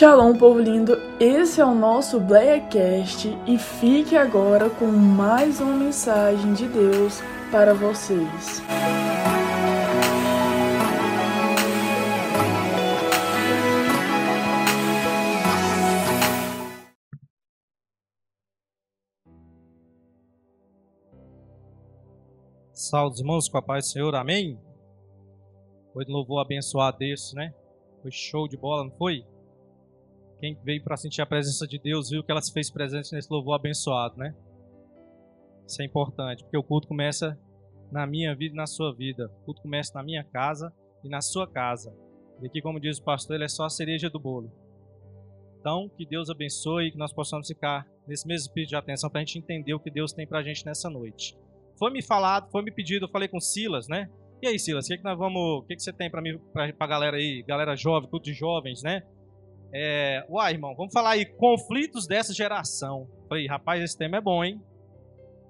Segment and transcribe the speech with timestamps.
[0.00, 0.96] Shalom, povo lindo!
[1.20, 7.20] Esse é o nosso Blackcast e fique agora com mais uma mensagem de Deus
[7.52, 8.62] para vocês.
[22.72, 24.58] Salve, irmãos, com a paz do Senhor, amém?
[25.92, 27.52] Foi de louvor abençoado desse, né?
[28.00, 29.26] Foi show de bola, não foi?
[30.40, 33.30] Quem veio para sentir a presença de Deus viu que ela se fez presente nesse
[33.30, 34.34] louvor abençoado, né?
[35.66, 37.38] Isso é importante, porque o culto começa
[37.92, 39.30] na minha vida e na sua vida.
[39.42, 40.72] O culto começa na minha casa
[41.04, 41.94] e na sua casa.
[42.42, 44.50] E aqui, como diz o pastor, ele é só a cereja do bolo.
[45.60, 49.20] Então, que Deus abençoe e que nós possamos ficar nesse mesmo espírito de atenção para
[49.20, 51.36] a gente entender o que Deus tem para a gente nessa noite.
[51.78, 54.10] Foi me falado, foi me pedido, eu falei com Silas, né?
[54.42, 56.38] E aí, Silas, o que, que nós vamos, o que, que você tem para mim,
[56.52, 59.02] para a galera aí, galera jovem, culto de jovens, né?
[59.72, 63.08] É, uai, irmão, vamos falar aí, conflitos dessa geração.
[63.28, 64.60] Falei, rapaz, esse tema é bom, hein?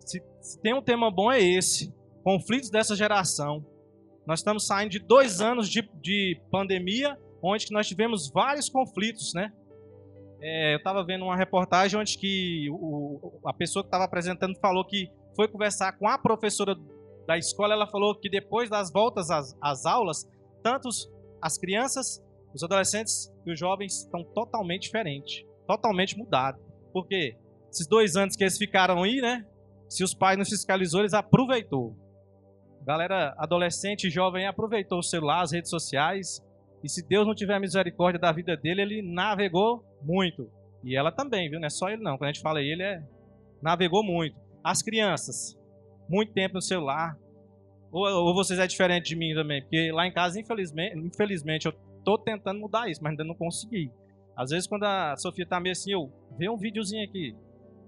[0.00, 3.64] Se, se, tem um tema bom é esse, conflitos dessa geração.
[4.26, 9.50] Nós estamos saindo de dois anos de, de pandemia, onde nós tivemos vários conflitos, né?
[10.42, 14.84] É, eu estava vendo uma reportagem onde que o, a pessoa que estava apresentando falou
[14.84, 16.74] que foi conversar com a professora
[17.26, 20.28] da escola, ela falou que depois das voltas às, às aulas,
[20.62, 20.88] tanto
[21.40, 22.22] as crianças
[22.54, 26.60] os adolescentes e os jovens estão totalmente diferentes, totalmente mudados.
[26.92, 27.36] Por quê?
[27.70, 29.46] Esses dois anos que eles ficaram aí, né?
[29.88, 31.96] Se os pais não fiscalizou, eles aproveitou.
[32.84, 36.40] Galera adolescente e jovem aproveitou o celular, as redes sociais.
[36.82, 40.50] E se Deus não tiver misericórdia da vida dele, ele navegou muito.
[40.82, 41.60] E ela também, viu?
[41.60, 42.16] Não é só ele não.
[42.16, 43.02] Quando a gente fala ele, é
[43.62, 44.36] navegou muito.
[44.64, 45.56] As crianças,
[46.08, 47.16] muito tempo no celular.
[47.92, 49.60] Ou, ou vocês é diferente de mim também?
[49.60, 53.90] Porque lá em casa, infelizmente, infelizmente eu tô tentando mudar isso, mas ainda não consegui.
[54.36, 57.36] Às vezes, quando a Sofia tá meio assim, eu vê um videozinho aqui.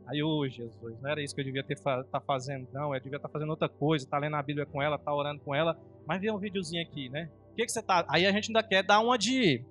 [0.07, 2.95] Aí, ô oh, Jesus, não era isso que eu devia estar tá fazendo, não.
[2.95, 5.41] Eu devia estar tá fazendo outra coisa, tá lendo a Bíblia com ela, tá orando
[5.41, 5.79] com ela.
[6.07, 7.31] Mas vê um videozinho aqui, né?
[7.53, 8.05] O que, que você tá.
[8.09, 9.65] Aí a gente ainda quer dar uma de.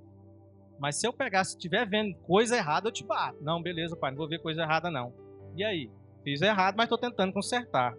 [0.80, 3.38] Mas se eu pegar, se estiver vendo coisa errada, eu te bato.
[3.42, 5.14] Não, beleza, pai, não vou ver coisa errada, não.
[5.56, 5.92] E aí?
[6.24, 7.94] Fiz errado, mas estou tentando consertar.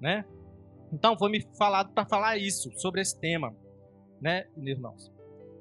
[0.00, 0.24] Né?
[0.92, 3.54] Então, foi me falado para falar isso, sobre esse tema.
[4.20, 5.11] Né, irmãos?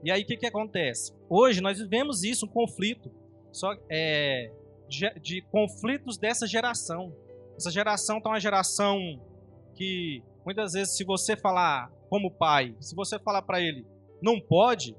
[0.03, 1.13] E aí o que, que acontece?
[1.29, 3.11] Hoje nós vivemos isso, um conflito,
[3.51, 4.51] só é,
[4.87, 7.15] de, de conflitos dessa geração.
[7.55, 8.97] Essa geração está uma geração
[9.75, 13.85] que muitas vezes se você falar como pai, se você falar para ele
[14.21, 14.95] não pode,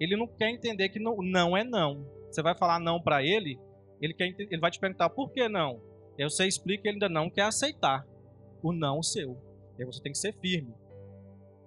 [0.00, 2.06] ele não quer entender que não, não é não.
[2.30, 3.58] Você vai falar não para ele,
[4.00, 5.80] ele, quer, ele vai te perguntar por que não.
[6.18, 8.06] Aí você explica e ele ainda não quer aceitar
[8.62, 9.36] o não seu.
[9.78, 10.74] E aí você tem que ser firme.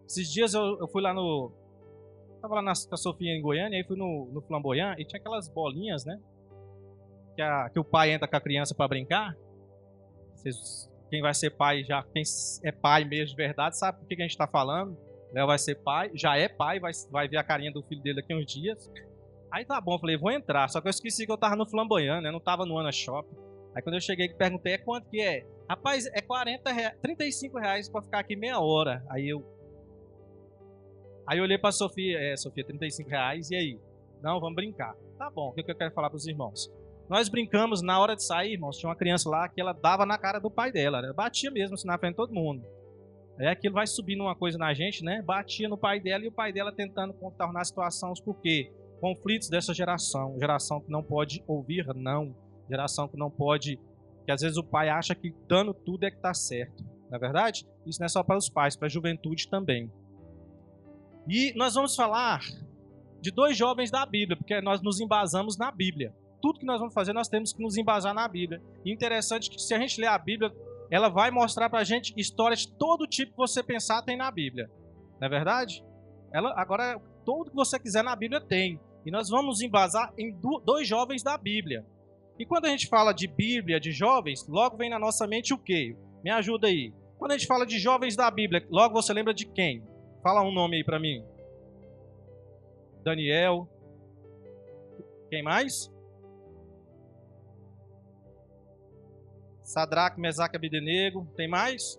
[0.08, 1.52] Esses dias eu, eu fui lá no,
[2.48, 5.20] Tava lá na, com a Sofia em Goiânia, aí fui no, no Flamboyant e tinha
[5.20, 6.18] aquelas bolinhas, né?
[7.36, 9.36] Que, a, que o pai entra com a criança para brincar.
[10.34, 12.24] Vocês, quem vai ser pai já, quem
[12.64, 14.98] é pai mesmo de verdade, sabe por que, que a gente está falando.
[15.34, 18.22] Léo vai ser pai, já é pai, vai, vai ver a carinha do filho dele
[18.22, 18.90] daqui uns dias.
[19.52, 20.70] Aí tá bom, falei, vou entrar.
[20.70, 22.32] Só que eu esqueci que eu tava no Flamboyant, né?
[22.32, 23.28] Não tava no Ana Shop.
[23.76, 25.46] Aí quando eu cheguei, perguntei, é quanto que é?
[25.70, 29.06] Rapaz, é 40 reais, 35 reais pra ficar aqui meia hora.
[29.10, 29.46] Aí eu,
[31.28, 33.80] Aí eu olhei pra Sofia, é, Sofia, 35 reais, e aí?
[34.24, 34.96] Não, vamos brincar.
[35.18, 36.72] Tá bom, o que eu quero falar pros irmãos?
[37.10, 40.18] Nós brincamos, na hora de sair, irmãos, tinha uma criança lá que ela dava na
[40.18, 42.66] cara do pai dela, ela batia mesmo assim na frente de todo mundo.
[43.40, 45.22] Aí aquilo vai subindo uma coisa na gente, né?
[45.22, 48.72] Batia no pai dela e o pai dela tentando contornar a situação, por quê?
[49.00, 52.36] Conflitos dessa geração, geração que não pode ouvir não,
[52.70, 53.80] geração que não pode,
[54.26, 56.84] que às vezes o pai acha que dando tudo é que tá certo.
[57.10, 57.66] Não é verdade?
[57.86, 59.90] Isso não é só para os pais, para a juventude também.
[61.30, 62.42] E nós vamos falar
[63.22, 66.14] de dois jovens da Bíblia, porque nós nos embasamos na Bíblia.
[66.42, 68.62] Tudo que nós vamos fazer, nós temos que nos embasar na Bíblia.
[68.86, 70.54] E interessante que se a gente ler a Bíblia,
[70.90, 74.70] ela vai mostrar pra gente histórias de todo tipo que você pensar tem na Bíblia.
[75.20, 75.84] Não é verdade?
[76.32, 78.80] Ela, agora, tudo que você quiser na Bíblia tem.
[79.06, 80.34] E nós vamos embasar em
[80.64, 81.86] dois jovens da Bíblia.
[82.40, 85.58] E quando a gente fala de Bíblia, de jovens, logo vem na nossa mente o
[85.58, 85.98] quê?
[86.24, 86.94] Me ajuda aí.
[87.18, 89.84] Quando a gente fala de jovens da Bíblia, logo você lembra de quem?
[90.28, 91.24] Fala um nome aí para mim.
[93.02, 93.66] Daniel.
[95.30, 95.90] Quem mais?
[99.64, 101.26] Sadraque, Mesaque, Abidenego.
[101.38, 101.98] Tem mais?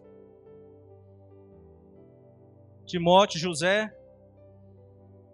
[2.84, 3.90] Timóteo, José.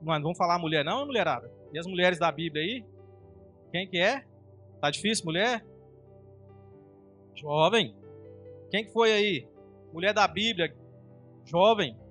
[0.01, 1.51] Não, vamos falar mulher não, mulherada?
[1.73, 2.87] E as mulheres da Bíblia aí?
[3.73, 4.25] Quem que é?
[4.81, 5.67] Tá difícil, mulher?
[7.35, 7.93] Jovem.
[8.71, 9.49] Quem que foi aí?
[9.93, 10.73] Mulher da Bíblia,
[11.45, 12.04] jovem.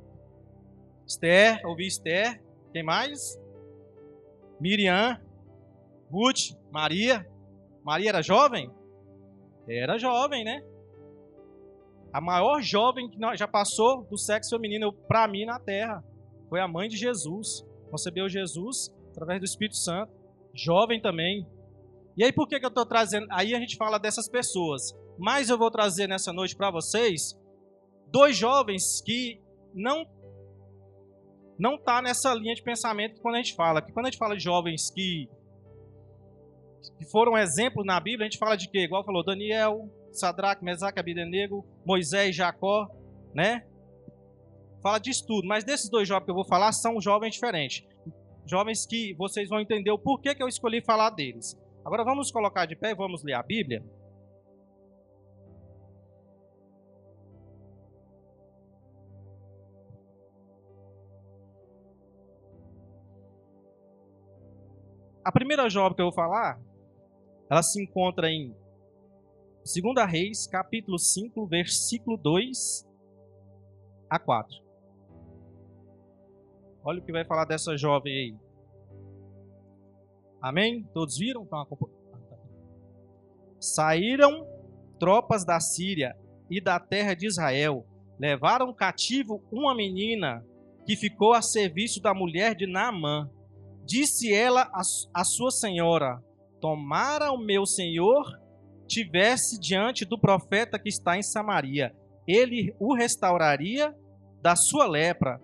[1.05, 2.41] Esther, ouvi Esther.
[2.71, 3.39] Quem mais?
[4.59, 5.19] Miriam,
[6.09, 7.27] Ruth, Maria.
[7.83, 8.71] Maria era jovem?
[9.67, 10.63] Era jovem, né?
[12.11, 16.03] A maior jovem que já passou do sexo feminino para mim na terra
[16.49, 17.65] foi a mãe de Jesus.
[17.89, 20.13] Concebeu Jesus através do Espírito Santo.
[20.53, 21.47] Jovem também.
[22.15, 23.25] E aí por que, que eu estou trazendo?
[23.31, 24.95] Aí a gente fala dessas pessoas.
[25.17, 27.39] Mas eu vou trazer nessa noite para vocês
[28.11, 29.41] dois jovens que
[29.73, 30.05] não
[31.57, 33.81] não tá nessa linha de pensamento quando a gente fala.
[33.81, 35.29] Que quando a gente fala de jovens que
[36.97, 38.79] que foram exemplo na Bíblia, a gente fala de quê?
[38.79, 42.87] Igual falou Daniel, Sadraque, Mesaque, Abidenego, Moisés, Jacó,
[43.33, 43.65] né?
[44.81, 47.85] Fala disso tudo, mas desses dois jovens que eu vou falar são jovens diferentes.
[48.45, 51.57] Jovens que vocês vão entender o porquê que eu escolhi falar deles.
[51.85, 53.81] Agora vamos colocar de pé e vamos ler a Bíblia.
[65.23, 66.59] A primeira jovem que eu vou falar,
[67.49, 68.53] ela se encontra em
[69.63, 72.85] 2 Reis, capítulo 5, versículo 2
[74.09, 74.53] a 4.
[76.83, 78.37] Olha o que vai falar dessa jovem aí.
[80.41, 80.83] Amém?
[80.93, 81.47] Todos viram?
[83.61, 84.45] Saíram
[84.99, 86.17] tropas da Síria
[86.49, 87.87] e da terra de Israel,
[88.19, 90.45] levaram cativo uma menina
[90.85, 93.31] que ficou a serviço da mulher de Naamã
[93.85, 94.69] Disse ela
[95.13, 96.21] à sua senhora:
[96.61, 98.23] Tomara o meu senhor
[98.87, 101.95] tivesse diante do profeta que está em Samaria,
[102.27, 103.95] ele o restauraria
[104.41, 105.41] da sua lepra.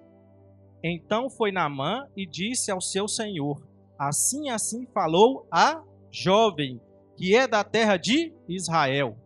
[0.84, 3.62] Então foi Naamã e disse ao seu senhor:
[3.98, 5.82] Assim assim falou a
[6.12, 6.80] jovem,
[7.18, 9.18] que é da terra de Israel.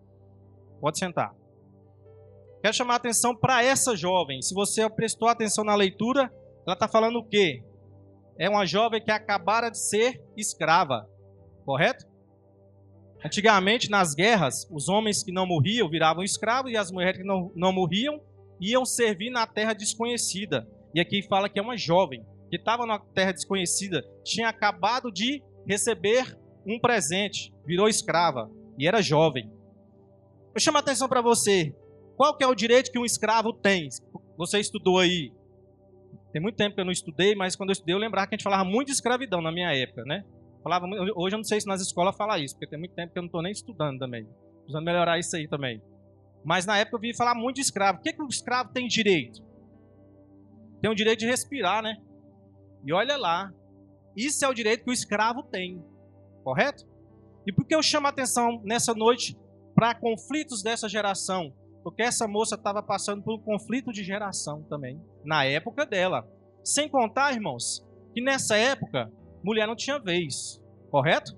[0.82, 1.34] Pode sentar.
[2.62, 4.42] Quero chamar a atenção para essa jovem.
[4.42, 6.34] Se você prestou atenção na leitura,
[6.66, 7.62] ela está falando o quê?
[8.38, 11.08] É uma jovem que acabara de ser escrava,
[11.66, 12.06] correto?
[13.24, 17.52] Antigamente, nas guerras, os homens que não morriam viravam escravos e as mulheres que não,
[17.56, 18.20] não morriam
[18.60, 20.68] iam servir na terra desconhecida.
[20.94, 25.42] E aqui fala que é uma jovem que estava na terra desconhecida, tinha acabado de
[25.68, 26.38] receber
[26.68, 29.52] um presente, virou escrava e era jovem.
[30.54, 31.76] Eu chamo a atenção para você.
[32.16, 33.90] Qual que é o direito que um escravo tem?
[34.38, 35.32] Você estudou aí
[36.34, 38.38] tem muito tempo que eu não estudei, mas quando eu estudei eu lembrava que a
[38.38, 40.26] gente falava muito de escravidão na minha época, né?
[40.64, 43.20] Falava, hoje eu não sei se nas escolas fala isso, porque tem muito tempo que
[43.20, 44.28] eu não estou nem estudando também.
[44.62, 45.80] Precisando melhorar isso aí também.
[46.44, 48.00] Mas na época eu vi falar muito de escravo.
[48.00, 49.44] O que, que o escravo tem direito?
[50.82, 51.98] Tem o direito de respirar, né?
[52.84, 53.54] E olha lá.
[54.16, 55.84] Isso é o direito que o escravo tem.
[56.44, 56.86] Correto?
[57.46, 59.38] E por que eu chamo a atenção nessa noite
[59.76, 61.54] para conflitos dessa geração?
[61.84, 66.28] Porque essa moça estava passando por um conflito de geração também, na época dela.
[66.64, 69.12] Sem contar, irmãos, que nessa época,
[69.44, 71.38] mulher não tinha vez, correto?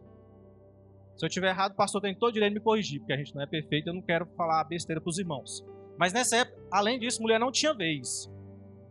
[1.17, 3.17] Se eu estiver errado, o pastor tem todo o direito de me corrigir, porque a
[3.17, 5.65] gente não é perfeito, eu não quero falar besteira para os irmãos.
[5.97, 8.29] Mas nessa época, além disso, mulher não tinha vez.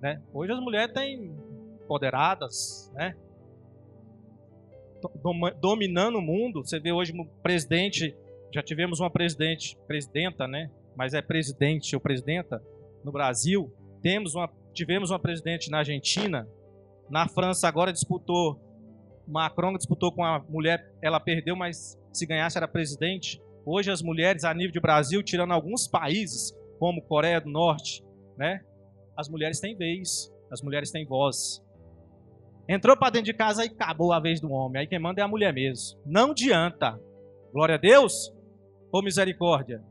[0.00, 0.20] Né?
[0.32, 1.34] Hoje as mulheres têm
[1.82, 3.14] empoderadas, né?
[5.60, 6.64] dominando o mundo.
[6.64, 7.12] Você vê hoje
[7.42, 8.16] presidente,
[8.52, 10.70] já tivemos uma presidente, presidenta, né?
[10.96, 12.62] Mas é presidente ou presidenta
[13.04, 13.72] no Brasil.
[14.02, 16.48] Temos uma, tivemos uma presidente na Argentina.
[17.10, 18.60] Na França agora disputou,
[19.26, 23.42] Macron disputou com a mulher, ela perdeu, mas se ganhasse era presidente.
[23.64, 28.04] Hoje as mulheres a nível de Brasil, tirando alguns países, como Coreia do Norte,
[28.36, 28.60] né?
[29.16, 31.62] As mulheres têm vez, as mulheres têm voz.
[32.68, 34.80] Entrou para dentro de casa e acabou a vez do homem.
[34.80, 35.98] Aí quem manda é a mulher mesmo.
[36.04, 36.98] Não adianta.
[37.52, 38.32] Glória a Deus
[38.90, 39.82] ou misericórdia?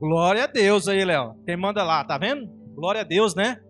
[0.00, 1.34] Glória a Deus aí, Léo.
[1.44, 2.46] Quem manda lá, tá vendo?
[2.74, 3.60] Glória a Deus, né?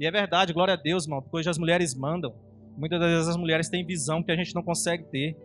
[0.00, 2.34] E é verdade, glória a Deus, irmão, porque hoje as mulheres mandam.
[2.76, 5.36] Muitas das vezes as mulheres têm visão que a gente não consegue ter.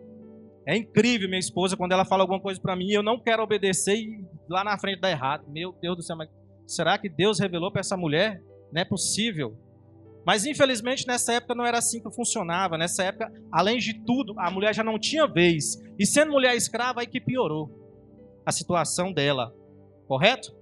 [0.66, 3.94] É incrível minha esposa quando ela fala alguma coisa para mim eu não quero obedecer
[3.96, 5.44] e lá na frente dá errado.
[5.48, 6.28] Meu Deus do céu, mas
[6.66, 8.42] será que Deus revelou para essa mulher?
[8.72, 9.56] Não é possível.
[10.26, 12.76] Mas infelizmente nessa época não era assim que funcionava.
[12.76, 15.80] Nessa época, além de tudo, a mulher já não tinha vez.
[15.96, 17.70] E sendo mulher escrava, aí que piorou
[18.44, 19.52] a situação dela
[20.06, 20.54] correto?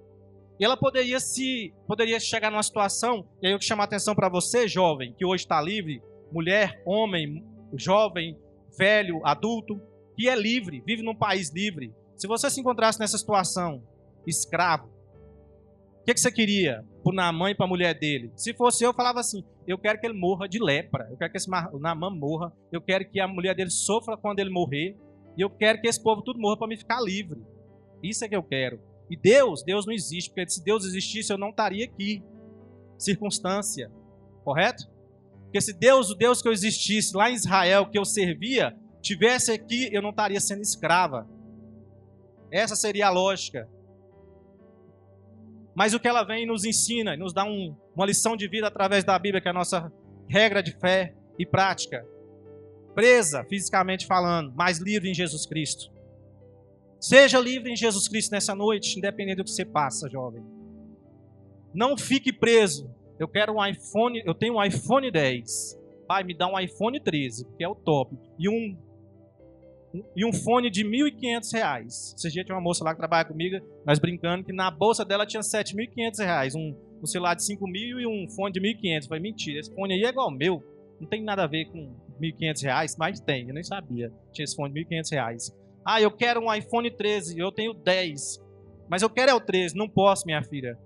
[0.59, 4.13] E ela poderia se poderia chegar numa situação, e aí eu que chamar a atenção
[4.13, 7.43] para você, jovem, que hoje está livre, mulher, homem,
[7.75, 8.37] jovem,
[8.77, 9.81] velho, adulto,
[10.15, 11.93] que é livre, vive num país livre.
[12.15, 13.83] Se você se encontrasse nessa situação,
[14.27, 18.31] escravo, o que, que você queria para Naamã e para a mulher dele?
[18.35, 21.37] Se fosse eu, falava assim: eu quero que ele morra de lepra, eu quero que
[21.37, 24.97] esse Naamã morra, eu quero que a mulher dele sofra quando ele morrer,
[25.37, 27.41] e eu quero que esse povo tudo morra para me ficar livre.
[28.03, 28.81] Isso é que eu quero.
[29.09, 32.23] E Deus, Deus não existe, porque se Deus existisse eu não estaria aqui.
[32.97, 33.91] Circunstância,
[34.43, 34.87] correto?
[35.43, 39.51] Porque se Deus, o Deus que eu existisse lá em Israel, que eu servia, tivesse
[39.51, 41.27] aqui, eu não estaria sendo escrava.
[42.51, 43.69] Essa seria a lógica.
[45.75, 49.03] Mas o que ela vem nos ensina, nos dá um, uma lição de vida através
[49.03, 49.91] da Bíblia, que é a nossa
[50.27, 52.03] regra de fé e prática.
[52.95, 55.92] Presa, fisicamente falando, mas livre em Jesus Cristo.
[57.03, 60.41] Seja livre em Jesus Cristo nessa noite, independente do que você passa, jovem.
[61.73, 62.89] Não fique preso.
[63.19, 65.77] Eu quero um iPhone, eu tenho um iPhone 10.
[66.07, 68.17] Pai, me dá um iPhone 13, que é o top.
[68.39, 68.77] E um
[70.15, 71.87] e um fone de R$ 1.500.
[71.87, 75.25] Esse dia tinha uma moça lá que trabalha comigo, nós brincando, que na bolsa dela
[75.25, 76.55] tinha R$ 7.500.
[76.55, 79.07] Um, um celular de 5 mil e um fone de 1.500.
[79.09, 80.63] Falei, mentira, esse fone aí é igual ao meu.
[81.01, 81.79] Não tem nada a ver com
[82.21, 84.09] R$ 1.500, mas tem, eu nem sabia.
[84.31, 85.62] Tinha esse fone de R$ 1.500.
[85.85, 88.41] Ah, eu quero um iPhone 13, eu tenho 10.
[88.89, 90.77] Mas eu quero é o 13, não posso, minha filha.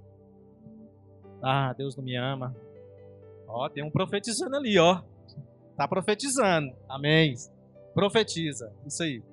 [1.44, 2.56] Ah, Deus não me ama.
[3.48, 5.02] Ó, tem um profetizando ali, ó.
[5.76, 6.74] Tá profetizando.
[6.90, 7.36] Amém.
[7.94, 8.74] Profetiza.
[8.86, 9.24] Isso aí.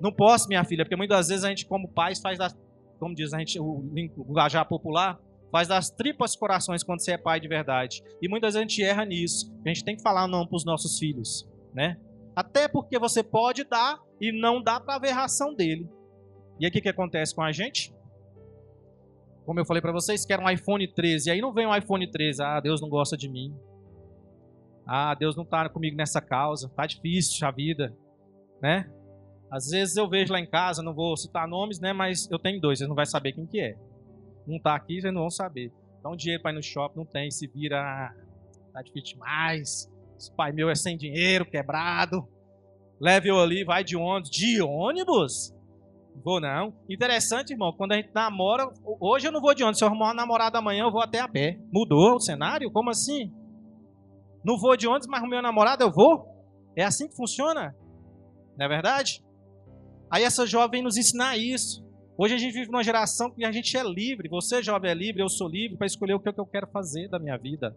[0.00, 2.56] Não posso, minha filha, porque muitas vezes a gente, como pais, faz das,
[2.98, 5.18] como diz a gente, o linguajar popular,
[5.50, 8.02] faz das tripas corações quando você é pai de verdade.
[8.20, 9.54] E muitas vezes a gente erra nisso.
[9.64, 11.98] A gente tem que falar não para os nossos filhos, né?
[12.34, 15.88] Até porque você pode dar e não dá para ver a reação dele.
[16.58, 17.94] E aí o que, que acontece com a gente?
[19.44, 21.28] Como eu falei para vocês, quer um iPhone 13.
[21.28, 22.42] E aí não vem um iPhone 13.
[22.42, 23.54] Ah, Deus não gosta de mim.
[24.86, 26.68] Ah, Deus não está comigo nessa causa.
[26.70, 27.96] Tá difícil a vida,
[28.60, 28.90] né?
[29.50, 31.92] Às vezes eu vejo lá em casa, não vou citar nomes, né?
[31.92, 33.76] Mas eu tenho dois, vocês não vai saber quem que é.
[34.46, 35.72] Um tá aqui, vocês não vão saber.
[36.00, 38.12] Então dinheiro para ir no shopping não tem, se vira,
[38.72, 39.90] tá difícil demais.
[40.16, 42.26] Esse pai meu é sem dinheiro, quebrado.
[43.00, 44.30] Leve eu ali, vai de ônibus.
[44.30, 45.54] De ônibus?
[46.24, 46.74] Vou não.
[46.88, 48.68] Interessante, irmão, quando a gente namora,
[49.00, 51.20] hoje eu não vou de ônibus, se eu arrumar uma namorada amanhã, eu vou até
[51.20, 51.58] a pé.
[51.72, 52.70] Mudou o cenário?
[52.70, 53.32] Como assim?
[54.44, 56.26] Não vou de ônibus, mas o meu namorado eu vou?
[56.74, 57.74] É assim que funciona?
[58.56, 59.22] Não é verdade?
[60.10, 61.84] Aí essa jovem vem nos ensinar isso.
[62.18, 64.28] Hoje a gente vive numa geração que a gente é livre.
[64.28, 67.18] Você, jovem, é livre, eu sou livre para escolher o que eu quero fazer da
[67.18, 67.76] minha vida.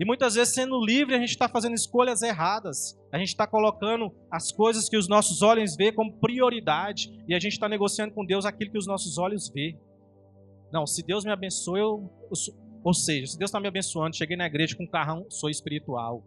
[0.00, 2.98] E muitas vezes, sendo livre, a gente está fazendo escolhas erradas.
[3.12, 7.22] A gente está colocando as coisas que os nossos olhos vê como prioridade.
[7.28, 9.76] E a gente está negociando com Deus aquilo que os nossos olhos vê.
[10.72, 14.38] Não, se Deus me abençoe, eu, eu, ou seja, se Deus está me abençoando, cheguei
[14.38, 16.24] na igreja com um carrão, sou espiritual.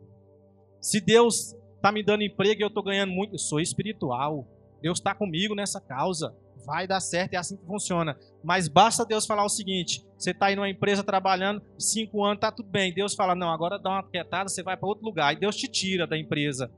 [0.79, 4.47] Se Deus está me dando emprego e eu estou ganhando muito, sou espiritual.
[4.83, 6.35] Deus está comigo nessa causa.
[6.65, 8.17] Vai dar certo, é assim que funciona.
[8.43, 12.51] Mas basta Deus falar o seguinte: você está aí numa empresa trabalhando, cinco anos, está
[12.51, 12.93] tudo bem.
[12.93, 15.33] Deus fala: não, agora dá uma quietada, você vai para outro lugar.
[15.33, 16.71] E Deus te tira da empresa.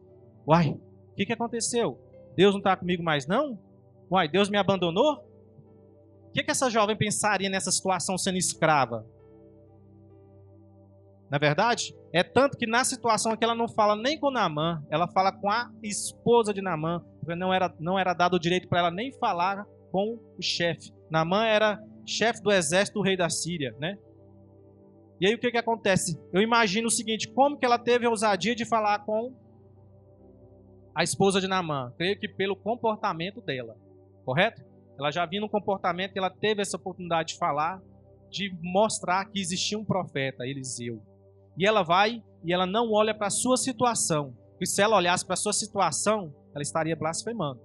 [0.47, 1.99] Uai, o que, que aconteceu?
[2.35, 3.59] Deus não está comigo mais, não?
[4.11, 5.13] Uai, Deus me abandonou?
[6.27, 9.05] O que, que essa jovem pensaria nessa situação sendo escrava?
[11.29, 14.83] Na é verdade, é tanto que na situação que ela não fala nem com Naamã,
[14.89, 18.67] ela fala com a esposa de Naamã, porque não era, não era dado o direito
[18.67, 19.65] para ela nem falar
[19.95, 20.91] com o chefe.
[21.09, 23.97] Naamã era chefe do exército do rei da Síria, né?
[25.21, 26.19] E aí o que, que acontece?
[26.33, 29.33] Eu imagino o seguinte, como que ela teve a ousadia de falar com
[30.93, 31.93] a esposa de Naamã?
[31.97, 33.77] Creio que pelo comportamento dela,
[34.25, 34.61] correto?
[34.99, 37.81] Ela já vinha no comportamento que ela teve essa oportunidade de falar,
[38.29, 41.01] de mostrar que existia um profeta, Eliseu.
[41.57, 44.35] E ela vai e ela não olha para a sua situação.
[44.49, 47.61] Porque se ela olhasse para a sua situação, ela estaria blasfemando.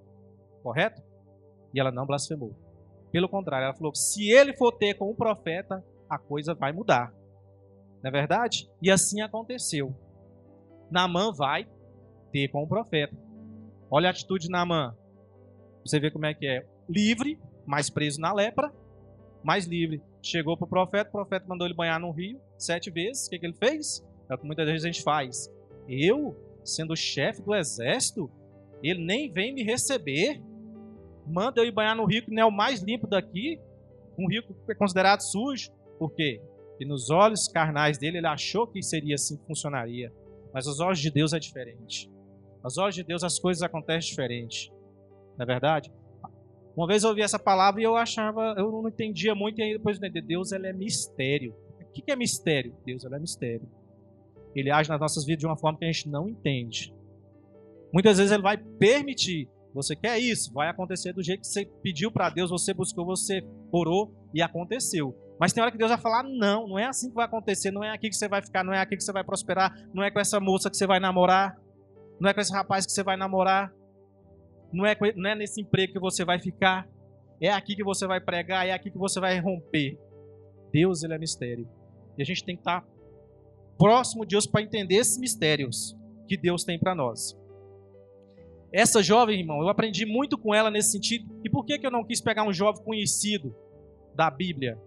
[0.63, 1.10] Correto?
[1.73, 2.55] E ela não blasfemou.
[3.11, 7.13] Pelo contrário, ela falou: se ele for ter com o profeta, a coisa vai mudar.
[8.01, 8.69] Não é verdade?
[8.81, 9.95] E assim aconteceu.
[10.89, 11.67] Naamã vai
[12.31, 13.15] ter com o profeta.
[13.89, 14.95] Olha a atitude de Naamã.
[15.85, 16.65] Você vê como é que é.
[16.89, 18.73] Livre, mas preso na lepra,
[19.43, 20.01] mais livre.
[20.21, 23.27] Chegou para o profeta, o profeta mandou ele banhar no rio sete vezes.
[23.27, 24.05] O que, que ele fez?
[24.29, 25.51] É o que muitas vezes a gente faz.
[25.87, 28.29] Eu, sendo chefe do exército,
[28.83, 30.41] ele nem vem me receber.
[31.27, 33.59] Manda eu ir banhar no rio que não é o mais limpo daqui.
[34.17, 35.71] Um rio que é considerado sujo.
[35.97, 36.41] Por quê?
[36.69, 40.11] Porque nos olhos carnais dele, ele achou que seria assim que funcionaria.
[40.53, 42.09] Mas aos olhos de Deus é diferente.
[42.63, 44.71] Aos olhos de Deus as coisas acontecem diferente.
[45.37, 45.91] Não é verdade?
[46.75, 49.73] Uma vez eu ouvi essa palavra e eu achava, eu não entendia muito, e aí
[49.73, 51.53] depois eu entendi, Deus ele é mistério.
[51.81, 52.73] O que é mistério?
[52.85, 53.67] Deus ele é mistério.
[54.55, 56.93] Ele age nas nossas vidas de uma forma que a gente não entende.
[57.93, 59.49] Muitas vezes ele vai permitir.
[59.73, 60.51] Você quer isso?
[60.53, 65.15] Vai acontecer do jeito que você pediu para Deus, você buscou, você orou e aconteceu.
[65.39, 67.83] Mas tem hora que Deus vai falar: não, não é assim que vai acontecer, não
[67.83, 70.11] é aqui que você vai ficar, não é aqui que você vai prosperar, não é
[70.11, 71.57] com essa moça que você vai namorar,
[72.19, 73.73] não é com esse rapaz que você vai namorar,
[74.71, 76.87] não é, não é nesse emprego que você vai ficar.
[77.41, 79.97] É aqui que você vai pregar, é aqui que você vai romper.
[80.71, 81.67] Deus, ele é mistério.
[82.17, 82.85] E a gente tem que estar
[83.79, 85.97] próximo de Deus para entender esses mistérios
[86.27, 87.35] que Deus tem para nós.
[88.73, 91.25] Essa jovem, irmão, eu aprendi muito com ela nesse sentido.
[91.43, 93.53] E por que, que eu não quis pegar um jovem conhecido
[94.15, 94.81] da Bíblia,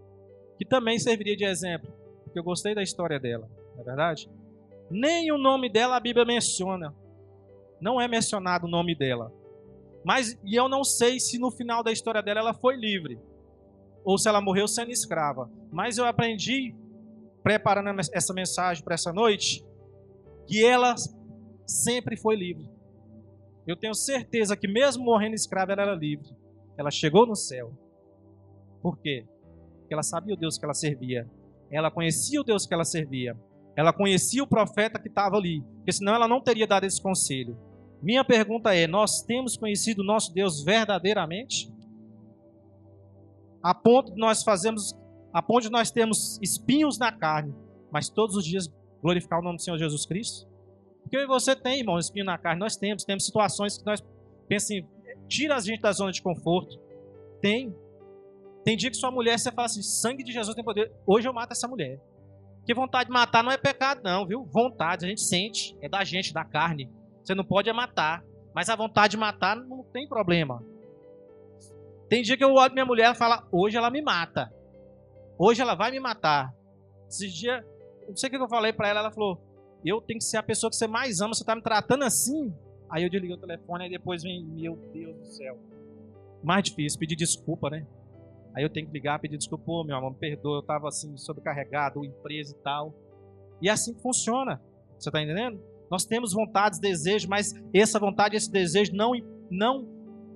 [0.59, 1.93] que também serviria de exemplo?
[2.25, 4.31] Porque eu gostei da história dela, não é verdade?
[4.91, 6.95] Nem o nome dela a Bíblia menciona.
[7.81, 9.33] Não é mencionado o nome dela.
[10.05, 13.19] Mas e eu não sei se no final da história dela ela foi livre
[14.05, 15.50] ou se ela morreu sendo escrava.
[15.73, 16.75] Mas eu aprendi
[17.43, 19.64] preparando essa mensagem para essa noite
[20.47, 20.95] que ela
[21.67, 22.74] sempre foi livre.
[23.66, 26.28] Eu tenho certeza que mesmo morrendo escrava, ela era livre.
[26.76, 27.73] Ela chegou no céu.
[28.83, 29.26] Por quê?
[29.80, 31.28] Porque ela sabia o Deus que ela servia.
[31.71, 33.37] Ela conhecia o Deus que ela servia.
[33.76, 35.62] Ela conhecia o profeta que estava ali.
[35.76, 37.56] Porque senão ela não teria dado esse conselho.
[38.02, 41.73] Minha pergunta é: nós temos conhecido o nosso Deus verdadeiramente?
[43.62, 44.94] A ponto de nós fazemos,
[45.33, 47.54] a ponto de nós temos espinhos na carne,
[47.90, 48.68] mas todos os dias
[49.02, 50.47] glorificar o nome do Senhor Jesus Cristo?
[51.14, 53.04] Porque você tem, irmão, espinho na carne, nós temos.
[53.04, 54.02] Temos situações que nós
[54.49, 54.85] pensamos
[55.28, 56.76] tira a gente da zona de conforto.
[57.40, 57.73] Tem.
[58.64, 60.90] Tem dia que sua mulher, você fala assim, sangue de Jesus tem poder.
[61.06, 62.00] Hoje eu mato essa mulher.
[62.59, 64.44] Porque vontade de matar não é pecado, não, viu?
[64.44, 65.76] Vontade, a gente sente.
[65.80, 66.90] É da gente, da carne.
[67.23, 68.25] Você não pode é matar.
[68.52, 70.64] Mas a vontade de matar não tem problema.
[72.09, 74.52] Tem dia que eu olho minha mulher e falo, hoje ela me mata.
[75.38, 76.52] Hoje ela vai me matar.
[77.09, 77.64] Esses dias,
[78.09, 79.40] não sei o que eu falei para ela, ela falou,
[79.91, 82.53] eu tenho que ser a pessoa que você mais ama, você está me tratando assim.
[82.88, 85.59] Aí eu desliguei o telefone, e depois vem, meu Deus do céu.
[86.43, 87.87] Mais difícil, pedir desculpa, né?
[88.55, 91.17] Aí eu tenho que ligar, pedir desculpa, pô, meu amor, me perdoa, eu estava assim,
[91.17, 92.95] sobrecarregado, empresa e tal.
[93.61, 94.62] E é assim que funciona.
[94.99, 95.61] Você está entendendo?
[95.91, 99.12] Nós temos vontades, desejos, mas essa vontade, esse desejo não,
[99.50, 99.88] não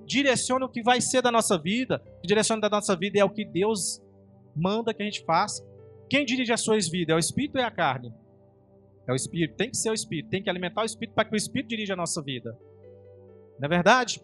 [0.05, 2.01] direciona o que vai ser da nossa vida.
[2.17, 4.01] O que direciona da nossa vida é o que Deus
[4.55, 5.65] manda que a gente faça.
[6.09, 7.13] Quem dirige as suas vidas?
[7.13, 8.13] É o Espírito ou é a carne?
[9.09, 11.33] É o Espírito, tem que ser o Espírito, tem que alimentar o Espírito para que
[11.33, 12.55] o Espírito dirija a nossa vida.
[13.59, 14.21] Não é verdade?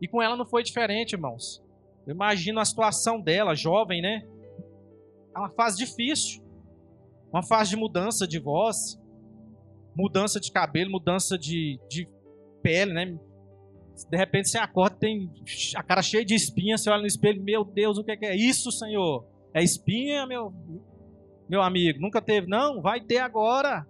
[0.00, 1.60] E com ela não foi diferente, irmãos.
[2.06, 4.24] Eu imagino a situação dela, jovem, né?
[5.34, 6.44] É uma fase difícil.
[7.32, 8.96] Uma fase de mudança de voz,
[9.96, 12.08] mudança de cabelo, mudança de, de
[12.62, 13.18] pele, né?
[14.08, 15.28] De repente você acorda, tem
[15.74, 18.70] a cara cheia de espinha, você olha no espelho, meu Deus, o que é isso,
[18.70, 19.26] Senhor?
[19.52, 20.52] É espinha, meu,
[21.48, 23.86] meu amigo, nunca teve, não, vai ter agora.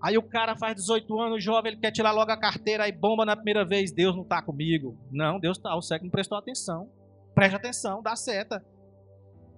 [0.00, 3.24] Aí o cara faz 18 anos, jovem, ele quer tirar logo a carteira, aí bomba
[3.24, 4.96] na primeira vez, Deus não está comigo.
[5.10, 6.88] Não, Deus está, o cego não prestou atenção.
[7.34, 8.64] Preste atenção, dá seta.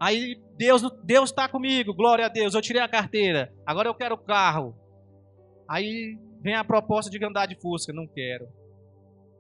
[0.01, 4.14] Aí Deus Deus está comigo, glória a Deus, eu tirei a carteira, agora eu quero
[4.14, 4.75] o carro.
[5.68, 8.49] Aí vem a proposta de andar de Fusca, não quero.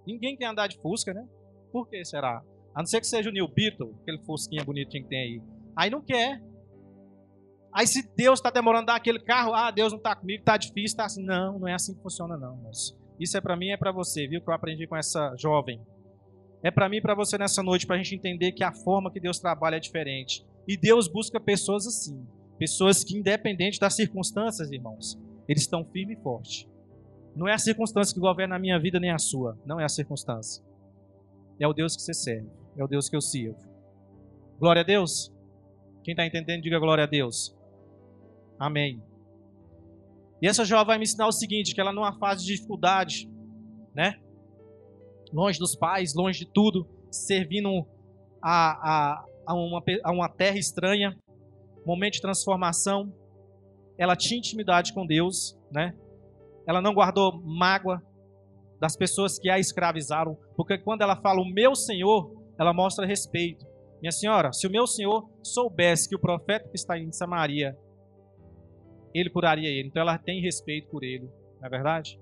[0.06, 1.26] Ninguém quer andar de Fusca, né?
[1.72, 2.42] Por que será?
[2.74, 5.42] A não ser que seja o New Beetle, aquele Fusquinha bonitinho que tem aí.
[5.76, 6.42] Aí não quer.
[7.72, 10.94] Aí se Deus está demorando dar aquele carro, ah, Deus não está comigo, está difícil,
[10.94, 11.24] está assim.
[11.24, 12.96] Não, não é assim que funciona não, moço.
[13.20, 14.40] Isso é para mim, é para você, viu?
[14.40, 15.80] Que eu aprendi com essa jovem.
[16.62, 19.10] É para mim e para você nessa noite, para a gente entender que a forma
[19.10, 20.44] que Deus trabalha é diferente.
[20.66, 22.26] E Deus busca pessoas assim.
[22.58, 26.68] Pessoas que, independente das circunstâncias, irmãos, eles estão firme e forte.
[27.34, 29.56] Não é a circunstância que governa a minha vida nem a sua.
[29.64, 30.64] Não é a circunstância.
[31.60, 32.48] É o Deus que você serve.
[32.76, 33.58] É o Deus que eu sirvo.
[34.58, 35.32] Glória a Deus.
[36.02, 37.56] Quem está entendendo, diga glória a Deus.
[38.58, 39.02] Amém.
[40.40, 43.28] E essa jovem vai me ensinar o seguinte: que ela numa fase de dificuldade,
[43.94, 44.18] né?
[45.32, 47.86] Longe dos pais, longe de tudo, servindo
[48.42, 51.16] a, a, a, uma, a uma terra estranha,
[51.84, 53.12] momento de transformação.
[53.98, 55.94] Ela tinha intimidade com Deus, né?
[56.66, 58.00] Ela não guardou mágoa
[58.80, 63.66] das pessoas que a escravizaram, porque quando ela fala o meu Senhor, ela mostra respeito.
[64.00, 67.76] Minha senhora, se o meu senhor soubesse que o profeta que está em Samaria
[69.14, 69.88] ele curaria ele.
[69.88, 72.18] Então ela tem respeito por ele, não é verdade?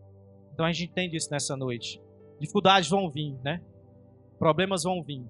[0.52, 2.00] Então a gente entende isso nessa noite.
[2.40, 3.62] Dificuldades vão vir, né?
[4.38, 5.24] Problemas vão vir.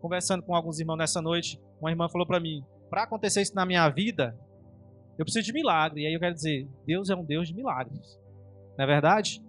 [0.00, 3.64] Conversando com alguns irmãos nessa noite, uma irmã falou para mim: para acontecer isso na
[3.64, 4.38] minha vida,
[5.18, 6.02] eu preciso de milagre.
[6.02, 8.18] E aí eu quero dizer: Deus é um Deus de milagres.
[8.76, 9.42] Não é verdade?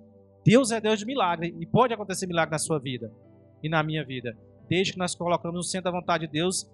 [0.46, 3.12] Deus é Deus de milagre e pode acontecer milagre na sua vida
[3.64, 6.70] e na minha vida, desde que nós colocamos no centro da vontade de Deus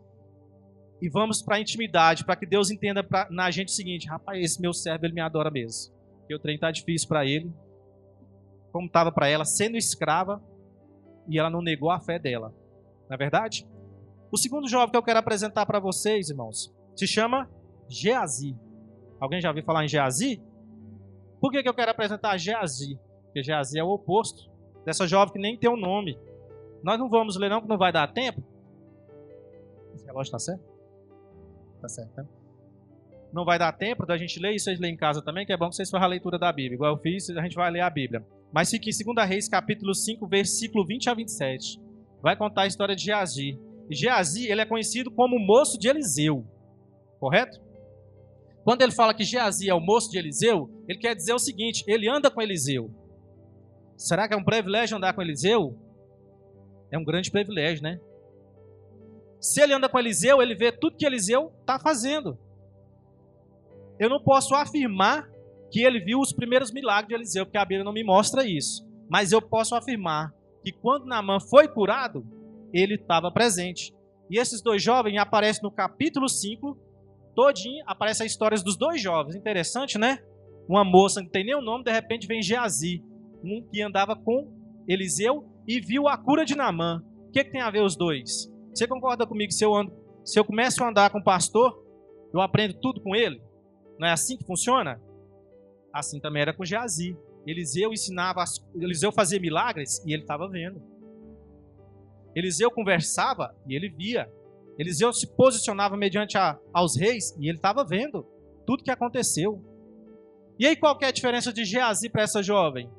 [1.02, 4.44] e vamos para a intimidade, para que Deus entenda pra, na gente o seguinte: rapaz,
[4.44, 5.94] esse meu servo, ele me adora mesmo.
[6.20, 7.52] Porque o trem está difícil para ele,
[8.72, 10.42] como estava para ela, sendo escrava,
[11.28, 12.54] e ela não negou a fé dela.
[13.10, 13.68] Não é verdade?
[14.32, 17.50] O segundo jovem que eu quero apresentar para vocês, irmãos, se chama
[17.88, 18.56] Geazi.
[19.20, 20.42] Alguém já ouviu falar em Geazi?
[21.42, 23.00] Por que, que eu quero apresentar Geazi?
[23.24, 24.50] Porque Geazi é o oposto
[24.86, 26.20] dessa jovem que nem tem um nome.
[26.84, 28.44] Nós não vamos ler, não, que não vai dar tempo.
[29.96, 30.69] Esse relógio está certo?
[31.82, 32.28] Tá certo, né?
[33.32, 35.58] não vai dar tempo da gente ler, e vocês lerem em casa também, que é
[35.58, 36.76] bom que vocês façam a leitura da Bíblia.
[36.76, 38.26] Igual eu fiz, a gente vai ler a Bíblia.
[38.52, 41.80] Mas fique em 2 Reis, capítulo 5, versículo 20 a 27.
[42.22, 43.60] Vai contar a história de Geazi.
[43.90, 46.46] E Geazi, ele é conhecido como moço de Eliseu.
[47.20, 47.62] Correto?
[48.64, 51.84] Quando ele fala que Geazi é o moço de Eliseu, ele quer dizer o seguinte:
[51.88, 52.92] ele anda com Eliseu.
[53.96, 55.78] Será que é um privilégio andar com Eliseu?
[56.92, 58.00] É um grande privilégio, né?
[59.40, 62.38] Se ele anda com Eliseu, ele vê tudo que Eliseu está fazendo.
[63.98, 65.30] Eu não posso afirmar
[65.72, 68.88] que ele viu os primeiros milagres de Eliseu, porque a Bíblia não me mostra isso.
[69.10, 72.26] Mas eu posso afirmar que quando Naamã foi curado,
[72.74, 73.94] ele estava presente.
[74.30, 76.78] E esses dois jovens aparecem no capítulo 5,
[77.36, 79.36] todinho, aparecem as histórias dos dois jovens.
[79.36, 80.20] Interessante, né?
[80.68, 83.04] Uma moça que não tem o nome, de repente vem Geazi,
[83.44, 84.52] um que andava com
[84.88, 87.04] Eliseu e viu a cura de Naamã.
[87.28, 88.52] O que, que tem a ver os dois?
[88.80, 89.92] Você concorda comigo se eu ando,
[90.24, 91.86] se eu começo a andar com o pastor,
[92.34, 93.42] eu aprendo tudo com ele?
[94.00, 95.02] Não é assim que funciona?
[95.94, 97.18] Assim também era com Geazi.
[97.46, 98.42] Eliseu ensinava,
[98.74, 100.82] Eliseu fazia milagres e ele estava vendo.
[102.34, 104.32] Eliseu conversava e ele via.
[104.78, 108.26] Eliseu se posicionava mediante a, aos reis e ele estava vendo
[108.66, 109.62] tudo que aconteceu.
[110.58, 112.90] E aí qual é a diferença de Geazi para essa jovem?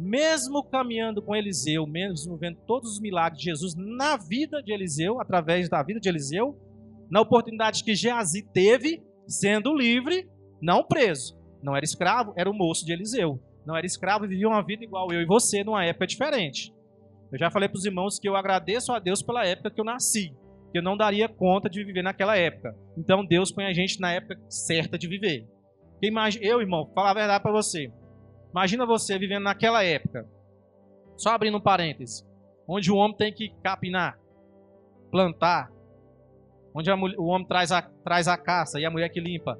[0.00, 5.20] Mesmo caminhando com Eliseu, mesmo vendo todos os milagres de Jesus na vida de Eliseu,
[5.20, 6.56] através da vida de Eliseu,
[7.10, 10.28] na oportunidade que Geazi teve, sendo livre,
[10.62, 13.42] não preso, não era escravo, era o moço de Eliseu.
[13.66, 16.72] Não era escravo e vivia uma vida igual eu e você, numa época diferente.
[17.32, 19.84] Eu já falei para os irmãos que eu agradeço a Deus pela época que eu
[19.84, 20.32] nasci,
[20.72, 22.74] que eu não daria conta de viver naquela época.
[22.96, 25.46] Então Deus põe a gente na época certa de viver.
[26.40, 27.92] Eu, irmão, falar a verdade para você.
[28.50, 30.26] Imagina você vivendo naquela época,
[31.16, 32.24] só abrindo um parêntese,
[32.66, 34.18] onde o homem tem que capinar,
[35.10, 35.70] plantar,
[36.74, 39.58] onde mulher, o homem traz a, traz a caça e a mulher que limpa.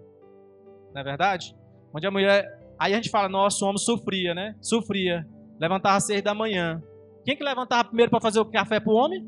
[0.95, 1.55] Não é verdade?
[1.93, 2.47] Onde a mulher.
[2.79, 4.55] Aí a gente fala, nosso homem sofria, né?
[4.61, 5.27] Sofria.
[5.59, 6.83] Levantava às seis da manhã.
[7.25, 9.27] Quem que levantava primeiro para fazer o café para o homem?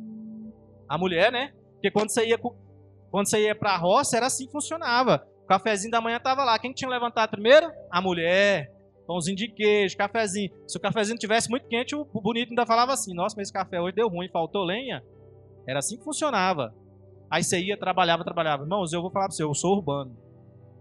[0.88, 1.52] A mulher, né?
[1.74, 5.26] Porque quando você ia, quando você ia para a roça, era assim que funcionava.
[5.42, 6.58] O cafezinho da manhã estava lá.
[6.58, 7.70] Quem que tinha levantado primeiro?
[7.90, 8.70] A mulher.
[9.10, 10.52] Pãozinho de queijo, cafezinho.
[10.68, 13.80] Se o cafezinho tivesse muito quente, o bonito ainda falava assim: Nossa, mas esse café
[13.80, 15.02] hoje deu ruim, faltou lenha.
[15.66, 16.72] Era assim que funcionava.
[17.28, 18.62] Aí você ia, trabalhava, trabalhava.
[18.62, 20.16] Irmãos, eu vou falar para você, eu sou urbano.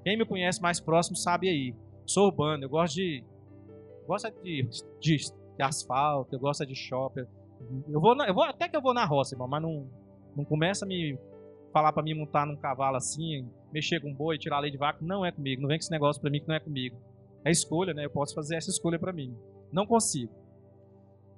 [0.03, 1.73] Quem me conhece mais próximo sabe aí.
[2.05, 3.23] Sou urbano, eu gosto de.
[4.05, 7.25] Gosto de, de, de asfalto, eu gosto de shopping.
[7.87, 9.89] Eu vou, na, eu vou até que eu vou na roça, irmão, mas não,
[10.37, 11.17] não começa a me
[11.73, 15.25] falar para mim montar num cavalo assim, mexer com boi, tirar lei de vaca, não
[15.25, 15.63] é comigo.
[15.63, 17.08] Não vem com esse negócio para mim que não é comigo.
[17.43, 18.05] É escolha, né?
[18.05, 19.35] Eu posso fazer essa escolha para mim.
[19.71, 20.33] Não consigo.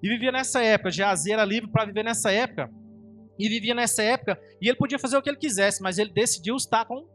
[0.02, 2.72] E vivia nessa época, Geazi era livre para viver nessa época.
[3.38, 6.56] E vivia nessa época, e ele podia fazer o que ele quisesse, mas ele decidiu
[6.56, 7.08] estar com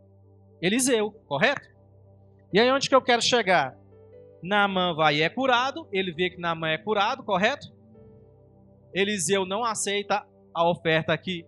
[0.61, 1.69] Eliseu, correto?
[2.53, 3.77] E aí onde que eu quero chegar?
[4.43, 7.69] Naamã vai e é curado, ele vê que Naamã é curado, correto?
[8.95, 11.45] Eliseu não aceita a oferta que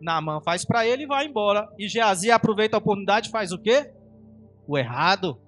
[0.00, 1.68] Naamã faz para ele e vai embora.
[1.78, 3.92] E Geazi aproveita a oportunidade e faz o quê?
[4.66, 5.40] O errado.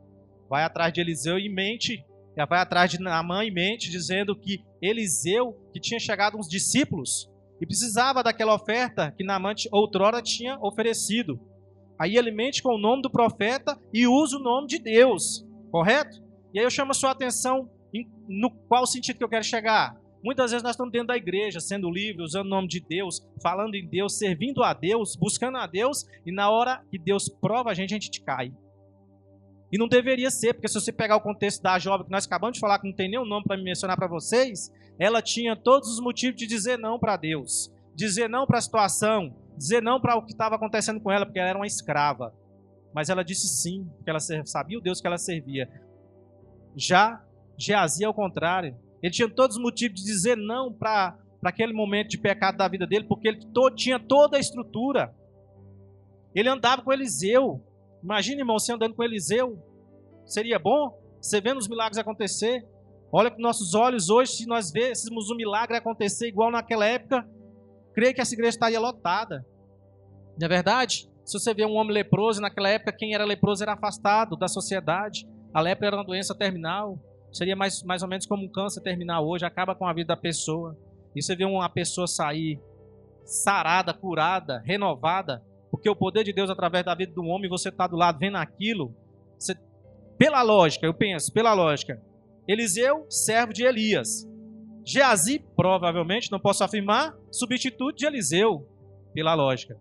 [0.48, 2.04] Vai atrás de Eliseu e mente,
[2.48, 7.28] vai atrás de Naamã e mente, dizendo que Eliseu, que tinha chegado uns discípulos,
[7.60, 11.40] e precisava daquela oferta que Naamã outrora tinha oferecido.
[11.98, 16.22] Aí ele mente com o nome do profeta e usa o nome de Deus, correto?
[16.54, 17.68] E aí eu chamo a sua atenção
[18.28, 19.96] no qual sentido que eu quero chegar.
[20.22, 23.74] Muitas vezes nós estamos dentro da igreja, sendo livre, usando o nome de Deus, falando
[23.74, 27.74] em Deus, servindo a Deus, buscando a Deus, e na hora que Deus prova a
[27.74, 28.52] gente, a gente cai.
[29.70, 32.54] E não deveria ser, porque se você pegar o contexto da jovem que nós acabamos
[32.54, 35.90] de falar, que não tem nenhum nome para me mencionar para vocês, ela tinha todos
[35.90, 40.16] os motivos de dizer não para Deus, dizer não para a situação, dizer não para
[40.16, 42.34] o que estava acontecendo com ela, porque ela era uma escrava.
[42.94, 45.68] Mas ela disse sim, porque ela sabia o Deus que ela servia.
[46.74, 47.22] Já
[47.58, 52.18] Geazi, ao contrário, ele tinha todos os motivos de dizer não para aquele momento de
[52.18, 55.14] pecado da vida dele, porque ele to, tinha toda a estrutura.
[56.34, 57.62] Ele andava com Eliseu.
[58.02, 59.58] Imagina, irmão, você andando com Eliseu.
[60.26, 60.98] Seria bom?
[61.20, 62.66] Você vendo os milagres acontecer.
[63.10, 67.26] Olha com nossos olhos hoje, se nós vêssemos um milagre acontecer igual naquela época,
[67.94, 69.44] creio que essa igreja estaria lotada.
[70.38, 71.10] Não é verdade?
[71.24, 75.26] Se você vê um homem leproso, naquela época quem era leproso era afastado da sociedade.
[75.52, 76.98] A lepra era uma doença terminal.
[77.32, 80.16] Seria mais, mais ou menos como um câncer terminal hoje, acaba com a vida da
[80.16, 80.76] pessoa.
[81.14, 82.60] E você vê uma pessoa sair
[83.24, 87.86] sarada, curada, renovada, porque o poder de Deus através da vida do homem, você está
[87.86, 88.94] do lado vendo aquilo.
[89.38, 89.54] Você,
[90.16, 92.02] pela lógica, eu penso, pela lógica,
[92.46, 94.26] Eliseu, servo de Elias.
[94.84, 98.66] Geazi, provavelmente, não posso afirmar, substituto de Eliseu,
[99.12, 99.76] pela lógica.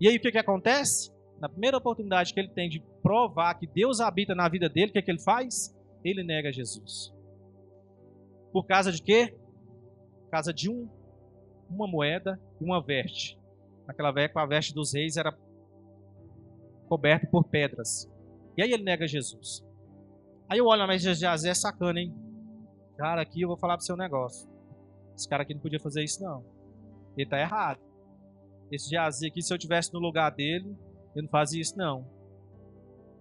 [0.00, 1.12] E aí o que, que acontece?
[1.40, 4.92] na primeira oportunidade que ele tem de provar que Deus habita na vida dele, o
[4.92, 5.74] que, que ele faz?
[6.04, 7.14] Ele nega Jesus.
[8.52, 9.34] Por causa de quê?
[10.24, 10.88] Por causa de um,
[11.70, 13.38] uma moeda e uma veste.
[13.88, 15.34] Naquela época, a veste dos reis era
[16.86, 18.06] coberta por pedras.
[18.54, 19.64] E aí ele nega Jesus.
[20.46, 22.14] Aí eu olho, mas Jazé é sacana, hein?
[22.98, 24.46] Cara, aqui eu vou falar pro seu negócio.
[25.16, 26.44] Esse cara aqui não podia fazer isso, não.
[27.16, 27.80] Ele tá errado.
[28.70, 30.76] Esse Jazé aqui, se eu tivesse no lugar dele,
[31.14, 32.06] ele não fazia isso, não.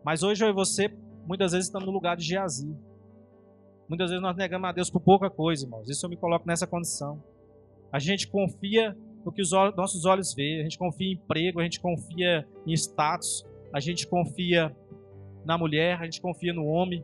[0.04, 0.90] Mas hoje eu e você,
[1.26, 2.76] muitas vezes, estamos no lugar de Geazi.
[3.88, 5.90] Muitas vezes nós negamos a Deus por pouca coisa, irmãos.
[5.90, 7.24] Isso eu me coloco nessa condição.
[7.92, 10.60] A gente confia no que os nossos olhos veem.
[10.60, 14.76] A gente confia em emprego, a gente confia em status, a gente confia
[15.46, 17.04] na mulher, a gente confia no homem,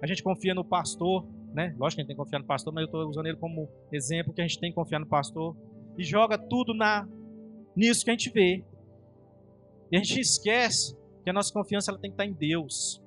[0.00, 1.74] a gente confia no pastor, né?
[1.78, 3.68] Lógico que a gente tem que confiar no pastor, mas eu estou usando ele como
[3.92, 5.56] exemplo que a gente tem que confiar no pastor.
[5.96, 7.06] E joga tudo na
[7.76, 8.64] nisso que a gente vê.
[9.90, 13.02] E a gente esquece que a nossa confiança ela tem que estar em Deus.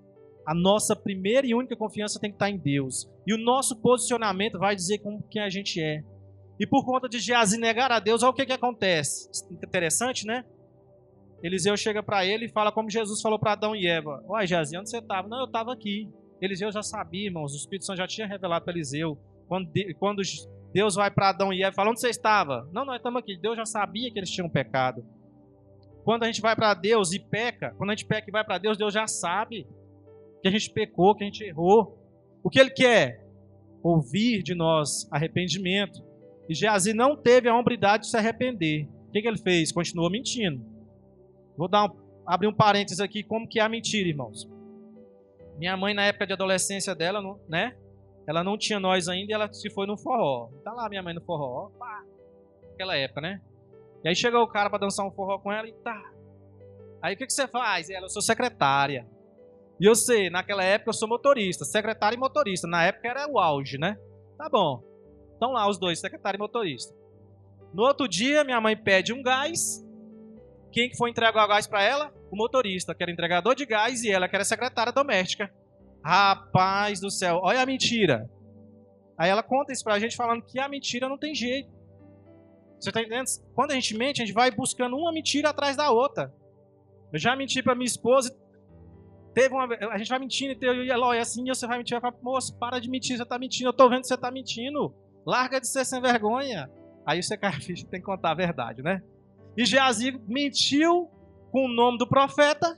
[0.45, 3.09] A nossa primeira e única confiança tem que estar em Deus.
[3.25, 6.03] E o nosso posicionamento vai dizer como quem a gente é.
[6.59, 9.29] E por conta de Geazi negar a Deus, olha o que, que acontece.
[9.51, 10.45] Interessante, né?
[11.43, 14.23] Eliseu chega para ele e fala como Jesus falou para Adão e Eva.
[14.27, 15.27] Uai, Geazi, onde você estava?
[15.27, 16.09] Não, eu estava aqui.
[16.41, 17.53] Eliseu já sabia, irmãos.
[17.53, 19.17] O Espírito Santo já tinha revelado para Eliseu.
[19.47, 20.21] Quando, quando
[20.73, 22.67] Deus vai para Adão e Eva fala, onde você estava?
[22.71, 23.37] Não, nós estamos aqui.
[23.37, 25.05] Deus já sabia que eles tinham pecado.
[26.03, 28.59] Quando a gente vai para Deus e peca, quando a gente peca e vai para
[28.59, 29.67] Deus, Deus já sabe
[30.41, 31.97] que a gente pecou, que a gente errou.
[32.43, 33.25] O que ele quer?
[33.81, 36.04] Ouvir de nós arrependimento.
[36.47, 38.87] E Geazi não teve a hombridade de se arrepender.
[39.07, 39.71] O que, que ele fez?
[39.71, 40.63] Continuou mentindo.
[41.57, 41.89] Vou dar um,
[42.25, 44.49] abrir um parênteses aqui, como que é a mentira, irmãos.
[45.57, 47.75] Minha mãe, na época de adolescência dela, né?
[48.27, 50.49] Ela não tinha nós ainda e ela se foi no forró.
[50.63, 51.69] Tá lá minha mãe no forró.
[51.77, 52.03] Pá.
[52.69, 53.41] Naquela época, né?
[54.03, 56.11] E aí chegou o cara para dançar um forró com ela e tá.
[57.01, 57.89] Aí o que, que você faz?
[57.89, 59.07] Ela, eu sou secretária.
[59.79, 62.67] E eu sei, naquela época eu sou motorista, secretário e motorista.
[62.67, 63.97] Na época era o auge, né?
[64.37, 64.83] Tá bom.
[65.35, 66.95] Estão lá os dois, secretário e motorista.
[67.73, 69.85] No outro dia, minha mãe pede um gás.
[70.71, 72.13] Quem que foi entregar o gás para ela?
[72.31, 75.53] O motorista, que era entregador de gás, e ela, que era secretária doméstica.
[76.03, 78.29] Rapaz do céu, olha a mentira.
[79.17, 81.69] Aí ela conta isso pra gente falando que a mentira não tem jeito.
[82.79, 83.25] Você está entendendo?
[83.53, 86.33] Quando a gente mente, a gente vai buscando uma mentira atrás da outra.
[87.11, 88.35] Eu já menti para minha esposa.
[89.33, 91.99] Teve uma, a gente vai mentindo e eu e Eloy assim, e você vai mentir.
[91.99, 93.67] Vai falar, moço, para de mentir, você está mentindo.
[93.67, 94.93] Eu estou vendo que você está mentindo.
[95.25, 96.69] Larga de ser sem vergonha.
[97.05, 99.01] Aí cai ficha, tem que contar a verdade, né?
[99.57, 101.09] E Geazi mentiu
[101.51, 102.77] com o nome do profeta,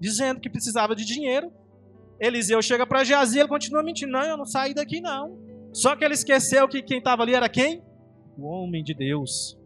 [0.00, 1.52] dizendo que precisava de dinheiro.
[2.18, 4.12] Eliseu chega para Geazi, ele continua mentindo.
[4.12, 5.38] Não, eu não saí daqui não.
[5.72, 7.82] Só que ele esqueceu que quem estava ali era quem?
[8.36, 9.58] o homem de Deus.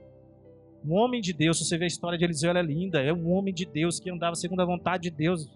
[0.85, 3.03] Um homem de Deus, se você vê a história de Eliseu, ela é linda.
[3.03, 5.51] É um homem de Deus que andava segundo a vontade de Deus.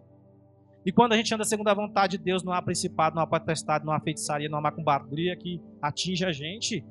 [0.84, 3.26] E quando a gente anda segundo a vontade de Deus, não há principado, não há
[3.26, 6.84] potestade, não há feitiçaria, não há macumbaria que atinge a gente.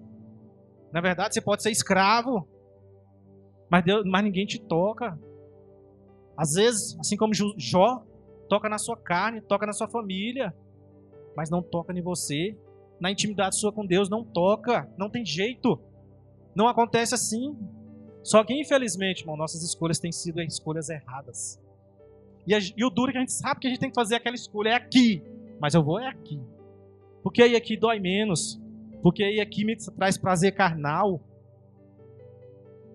[0.94, 2.48] Na verdade, você pode ser escravo,
[3.70, 5.18] mas, Deus, mas ninguém te toca.
[6.36, 8.04] Às vezes, assim como Jó,
[8.50, 10.54] toca na sua carne, toca na sua família,
[11.38, 12.58] mas não toca em você.
[13.00, 15.80] Na intimidade sua com Deus, não toca, não tem jeito.
[16.54, 17.58] Não acontece assim.
[18.24, 21.61] Só que, infelizmente, irmão, nossas escolhas têm sido escolhas erradas.
[22.46, 23.96] E, a, e, o duro é que a gente sabe que a gente tem que
[23.96, 25.24] fazer aquela escolha é aqui.
[25.60, 26.42] Mas eu vou é aqui.
[27.24, 28.60] Porque aí aqui dói menos.
[29.02, 31.22] Porque aí aqui me traz prazer carnal.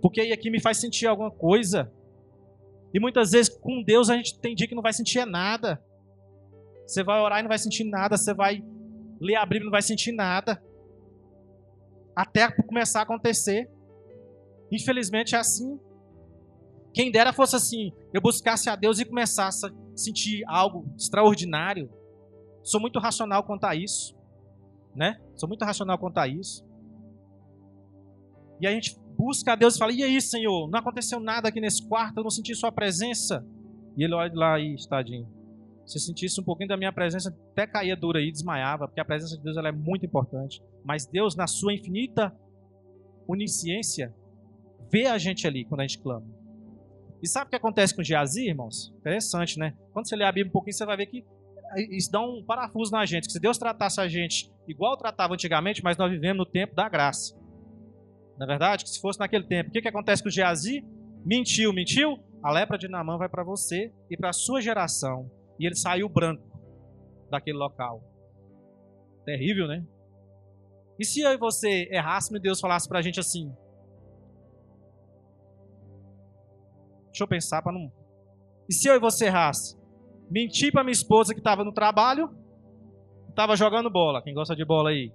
[0.02, 1.92] Porque aí aqui me faz sentir alguma coisa.
[2.92, 5.82] E muitas vezes com Deus a gente tem dia que não vai sentir nada.
[6.87, 8.16] Você vai orar e não vai sentir nada.
[8.16, 8.64] Você vai
[9.20, 10.62] ler a Bíblia e não vai sentir nada
[12.16, 13.70] até começar a acontecer.
[14.72, 15.78] Infelizmente é assim.
[16.96, 21.90] Quem dera fosse assim, eu buscasse a Deus e começasse a sentir algo extraordinário.
[22.62, 24.16] Sou muito racional quanto a isso,
[24.94, 25.20] né?
[25.35, 26.66] Sou muito racional quanto a isso.
[28.59, 31.61] E a gente busca a Deus e fala: "E aí, Senhor, não aconteceu nada aqui
[31.61, 33.46] nesse quarto, eu não senti sua presença".
[33.94, 35.28] E ele olha lá aí, estadinho.
[35.85, 39.37] Se sentisse um pouquinho da minha presença, até caía dura e desmaiava, porque a presença
[39.37, 40.62] de Deus ela é muito importante.
[40.82, 42.35] Mas Deus, na sua infinita
[43.28, 44.14] onisciência,
[44.90, 46.36] vê a gente ali quando a gente clama.
[47.22, 48.92] E sabe o que acontece com Geazi, irmãos?
[48.98, 49.74] Interessante, né?
[49.92, 51.24] Quando você lê a Bíblia um pouquinho, você vai ver que
[51.90, 53.26] isso dá um parafuso na gente.
[53.26, 56.88] Que se Deus tratasse a gente igual tratava antigamente, mas nós vivemos no tempo da
[56.88, 57.35] graça.
[58.38, 60.85] Na é verdade, que se fosse naquele tempo, o que, que acontece com Geazi?
[61.24, 62.18] Mentiu, mentiu?
[62.42, 66.09] A lepra de Naamã vai para você e para a sua geração e ele saiu
[66.09, 66.44] branco
[67.31, 68.02] daquele local.
[69.24, 69.85] Terrível, né?
[70.98, 73.52] E se eu e você errássemos e Deus falasse pra gente assim?
[77.16, 77.90] Deixa eu pensar para não.
[78.68, 79.74] E se eu e você errasse?
[80.31, 82.29] Menti para minha esposa que estava no trabalho,
[83.31, 84.20] estava jogando bola.
[84.20, 85.11] Quem gosta de bola aí?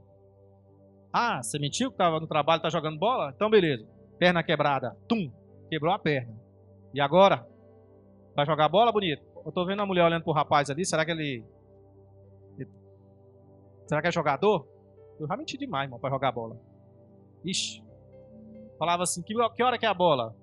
[1.13, 3.31] Ah, você mentiu que estava no trabalho, está jogando bola?
[3.35, 3.87] Então beleza.
[4.17, 4.97] Perna quebrada.
[5.07, 5.31] Tum.
[5.69, 6.33] Quebrou a perna.
[6.91, 7.47] E agora?
[8.35, 9.21] Vai jogar bola, bonito?
[9.45, 10.83] Eu tô vendo a mulher olhando pro rapaz ali.
[10.83, 11.45] Será que ele.
[13.85, 14.67] Será que é jogador?
[15.19, 16.59] Eu já menti demais, irmão, pra jogar bola.
[17.45, 17.83] Ixi.
[18.79, 20.35] Falava assim, que, que hora que é a bola?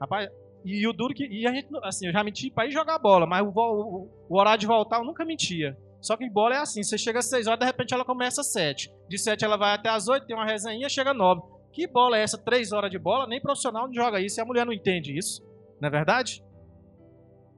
[0.00, 0.30] Rapaz,
[0.64, 1.26] e, o duro que.
[1.26, 4.38] E a gente, assim, eu já menti pra ir jogar bola, mas o, o, o
[4.38, 5.76] horário de voltar eu nunca mentia.
[6.00, 8.52] Só que bola é assim, você chega às 6 horas, de repente ela começa às
[8.52, 8.92] 7.
[9.08, 11.42] De 7 ela vai até às 8, tem uma resenha, chega às 9.
[11.72, 12.38] Que bola é essa?
[12.38, 13.26] 3 horas de bola?
[13.26, 15.42] Nem profissional não joga isso e a mulher não entende isso.
[15.80, 16.44] Não é verdade?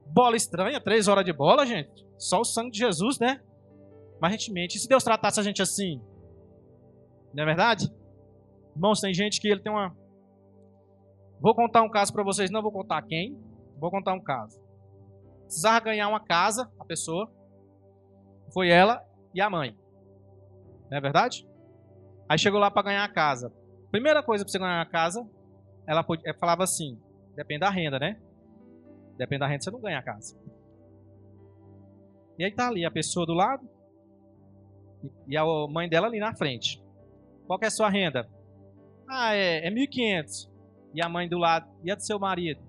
[0.07, 2.05] Bola estranha, 3 horas de bola, gente.
[2.17, 3.41] Só o sangue de Jesus, né?
[4.19, 4.75] Mas a gente mente.
[4.75, 6.01] E se Deus tratasse a gente assim?
[7.33, 7.91] Não é verdade?
[8.75, 9.95] Irmãos, tem gente que ele tem uma.
[11.39, 13.37] Vou contar um caso para vocês, não vou contar quem.
[13.79, 14.59] Vou contar um caso.
[15.43, 17.31] Precisava ganhar uma casa, a pessoa.
[18.53, 19.77] Foi ela e a mãe.
[20.89, 21.47] Não é verdade?
[22.27, 23.53] Aí chegou lá para ganhar a casa.
[23.91, 25.25] Primeira coisa para você ganhar a casa,
[25.85, 26.05] ela
[26.39, 26.99] falava assim:
[27.35, 28.19] depende da renda, né?
[29.17, 30.37] Depende da renda, você não ganha a casa.
[32.37, 33.67] E aí tá ali a pessoa do lado
[35.27, 36.83] e a mãe dela ali na frente.
[37.45, 38.27] Qual que é a sua renda?
[39.07, 40.49] Ah, é, é 1.500.
[40.97, 42.59] E a mãe do lado, e a do seu marido?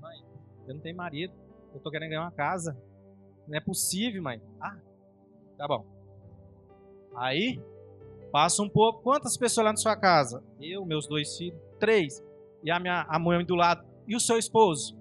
[0.00, 0.18] Mãe,
[0.66, 1.32] eu não tenho marido,
[1.72, 2.76] eu tô querendo ganhar uma casa.
[3.46, 4.42] Não é possível, mãe.
[4.60, 4.76] Ah,
[5.56, 5.86] tá bom.
[7.14, 7.62] Aí,
[8.32, 9.02] passa um pouco.
[9.04, 10.42] Quantas pessoas lá na sua casa?
[10.60, 12.20] Eu, meus dois filhos, três.
[12.64, 13.86] E a minha a mãe do lado.
[14.04, 14.98] E o seu esposo?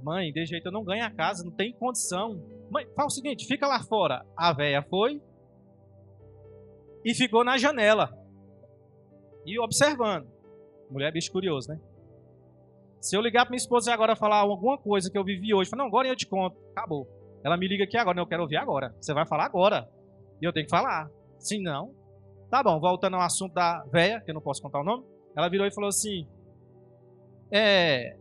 [0.00, 2.40] Mãe, de jeito eu não ganho a casa, não tem condição.
[2.70, 4.24] Mãe, fala o seguinte, fica lá fora.
[4.36, 5.20] A véia foi
[7.04, 8.16] e ficou na janela.
[9.44, 10.33] E observando.
[10.90, 11.80] Mulher é bicho curioso, né?
[13.00, 15.82] Se eu ligar para minha esposa agora falar alguma coisa que eu vivi hoje, falo,
[15.82, 16.56] não, agora eu te conto.
[16.70, 17.06] Acabou.
[17.44, 18.94] Ela me liga aqui agora, não, eu quero ouvir agora.
[19.00, 19.88] Você vai falar agora.
[20.40, 21.10] E eu tenho que falar.
[21.38, 21.94] Se não,
[22.50, 22.80] tá bom.
[22.80, 25.04] Voltando ao assunto da véia, que eu não posso contar o nome.
[25.36, 26.26] Ela virou e falou assim:
[27.52, 28.16] É,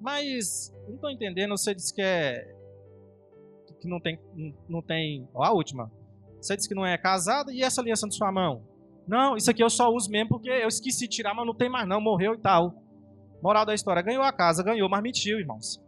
[0.00, 1.56] mas não estou entendendo.
[1.56, 2.54] Você disse que é
[3.84, 4.18] que não tem,
[4.66, 5.28] não tem.
[5.34, 5.92] Ó, a última.
[6.40, 8.62] Você disse que não é casada e essa aliança na sua mão?
[9.06, 11.68] Não, isso aqui eu só uso mesmo porque eu esqueci de tirar, mas não tem
[11.68, 12.82] mais não, morreu e tal.
[13.42, 15.82] Moral da história, ganhou a casa, ganhou, mas mentiu, irmãos.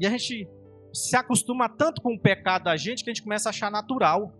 [0.00, 0.48] E a gente
[0.92, 4.32] se acostuma tanto com o pecado da gente que a gente começa a achar natural.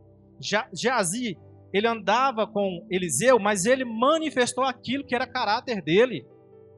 [0.73, 1.37] Geazi,
[1.73, 6.25] ele andava com Eliseu, mas ele manifestou aquilo que era caráter dele.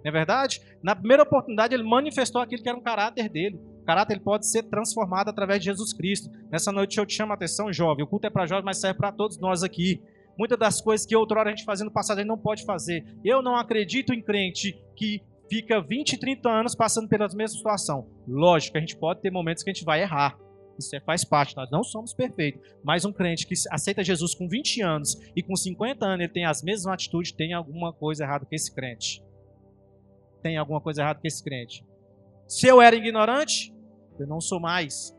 [0.02, 0.60] Não é verdade?
[0.82, 3.60] Na primeira oportunidade, ele manifestou aquilo que era um caráter dele.
[3.82, 6.30] O caráter ele pode ser transformado através de Jesus Cristo.
[6.50, 8.04] Nessa noite eu te chamo a atenção, jovem.
[8.04, 10.02] O culto é para jovens, mas serve para todos nós aqui.
[10.38, 13.04] Muitas das coisas que outrora a gente fazia no passado, a gente não pode fazer.
[13.24, 18.06] Eu não acredito em crente que fica 20, 30 anos passando pela mesma situação.
[18.28, 20.38] Lógico, a gente pode ter momentos que a gente vai errar.
[20.78, 22.60] Isso é, faz parte, nós não somos perfeitos.
[22.84, 26.44] Mas um crente que aceita Jesus com 20 anos e com 50 anos ele tem
[26.44, 29.22] as mesmas atitudes, tem alguma coisa errada com esse crente.
[30.42, 31.84] Tem alguma coisa errada com esse crente.
[32.46, 33.74] Se eu era ignorante,
[34.18, 35.16] eu não sou mais.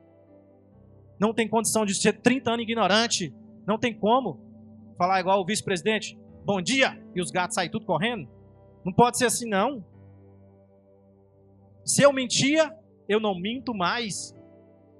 [1.20, 3.34] Não tem condição de ser 30 anos ignorante.
[3.66, 4.47] Não tem como
[4.98, 8.28] falar igual o vice-presidente, bom dia, e os gatos saem tudo correndo.
[8.84, 9.86] Não pode ser assim, não.
[11.86, 12.74] Se eu mentia,
[13.08, 14.36] eu não minto mais.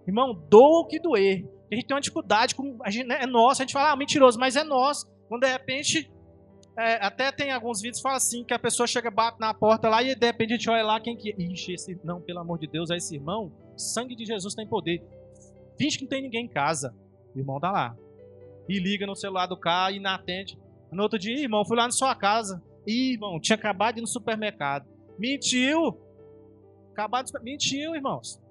[0.08, 1.46] Irmão, doa o que doer.
[1.72, 2.78] A gente tem uma dificuldade com.
[2.84, 5.06] A gente, né, é nosso, a gente fala, ah, mentiroso, mas é nosso.
[5.28, 6.12] Quando de repente.
[6.80, 9.90] É, até tem alguns vídeos que falam assim: que a pessoa chega, bate na porta
[9.90, 11.36] lá e de repente a gente olha lá quem que.
[11.38, 13.52] Ixi, esse, não, pelo amor de Deus, é esse irmão.
[13.76, 15.04] Sangue de Jesus tem poder.
[15.78, 16.96] Finge que não tem ninguém em casa.
[17.36, 17.96] O irmão tá lá
[18.68, 20.60] e liga no celular do carro e não atende.
[20.92, 22.62] No outro dia, irmão, fui lá na sua casa.
[22.86, 24.88] Ih, irmão, tinha acabado de ir no supermercado.
[25.18, 25.98] Mentiu.
[26.92, 27.44] Acabado de...
[27.44, 28.42] Mentiu, irmãos.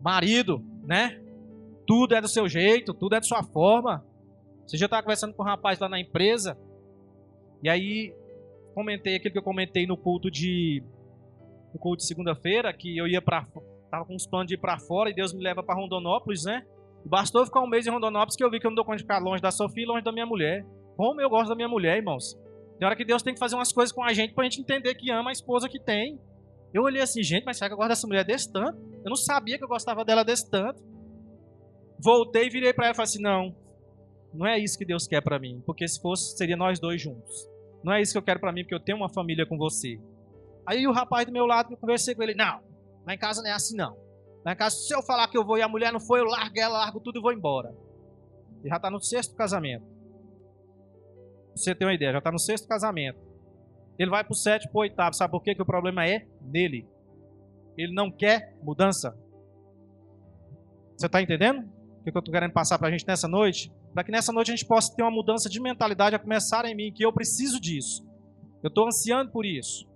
[0.00, 1.20] Marido, né?
[1.86, 4.04] Tudo é do seu jeito, tudo é de sua forma.
[4.66, 6.58] Você já estava conversando com um rapaz lá na empresa.
[7.62, 8.14] E aí,
[8.74, 10.82] comentei aquilo que eu comentei no culto de.
[11.72, 13.46] No culto de segunda-feira, que eu ia para.
[13.90, 16.66] Tava com uns planos de ir para fora e Deus me leva para Rondonópolis, né?
[17.04, 19.02] Bastou ficar um mês em Rondonópolis que eu vi que eu não dou conta de
[19.02, 20.64] ficar longe da Sofia e longe da minha mulher.
[20.96, 22.34] Como eu gosto da minha mulher, irmãos.
[22.78, 24.94] Tem hora que Deus tem que fazer umas coisas com a gente pra gente entender
[24.94, 26.18] que ama a esposa que tem.
[26.72, 28.78] Eu olhei assim, gente, mas será que eu gosto dessa mulher desse tanto?
[29.04, 30.82] Eu não sabia que eu gostava dela desse tanto.
[32.02, 33.54] Voltei e virei para ela e falei assim: não,
[34.32, 35.62] não é isso que Deus quer para mim.
[35.64, 37.48] Porque se fosse, seria nós dois juntos.
[37.84, 40.00] Não é isso que eu quero para mim, porque eu tenho uma família com você.
[40.66, 42.60] Aí o rapaz do meu lado, eu conversei com ele: não,
[43.06, 44.03] lá em casa não é assim não.
[44.44, 46.58] Na casa, se eu falar que eu vou e a mulher não foi, eu largo
[46.58, 47.74] ela, largo tudo e vou embora.
[48.62, 49.86] E já está no sexto casamento.
[51.54, 53.18] Você tem uma ideia, já está no sexto casamento.
[53.98, 55.14] Ele vai para o sétimo, para o oitavo.
[55.14, 55.54] Sabe por quê?
[55.54, 56.86] Que o problema é nele.
[57.76, 59.16] Ele não quer mudança.
[60.96, 61.60] Você está entendendo?
[62.00, 63.72] O que eu estou querendo passar para a gente nessa noite?
[63.92, 66.74] Para que nessa noite a gente possa ter uma mudança de mentalidade a começar em
[66.74, 68.06] mim, que eu preciso disso.
[68.62, 69.88] Eu estou ansiando por isso.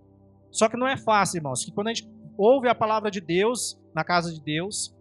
[0.51, 1.65] Só que não é fácil, irmãos.
[1.65, 2.09] Que quando a gente
[2.39, 4.97] ouve a palavra de Deus, na casa de Deus,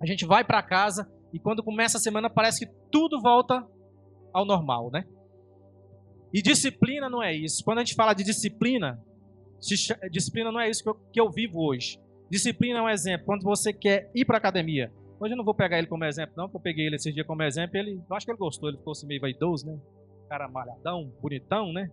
[0.00, 3.66] a gente vai para casa e quando começa a semana parece que tudo volta
[4.32, 5.04] ao normal, né?
[6.32, 7.64] E disciplina não é isso.
[7.64, 9.02] Quando a gente fala de disciplina,
[10.10, 11.98] disciplina não é isso que eu, que eu vivo hoje.
[12.30, 13.26] Disciplina é um exemplo.
[13.26, 16.44] Quando você quer ir para academia, hoje eu não vou pegar ele como exemplo, não,
[16.44, 17.76] porque eu peguei ele esse dia como exemplo.
[17.76, 19.78] Ele, eu acho que ele gostou, ele ficou assim meio vaidoso, né?
[20.28, 21.90] Cara malhadão, bonitão, né?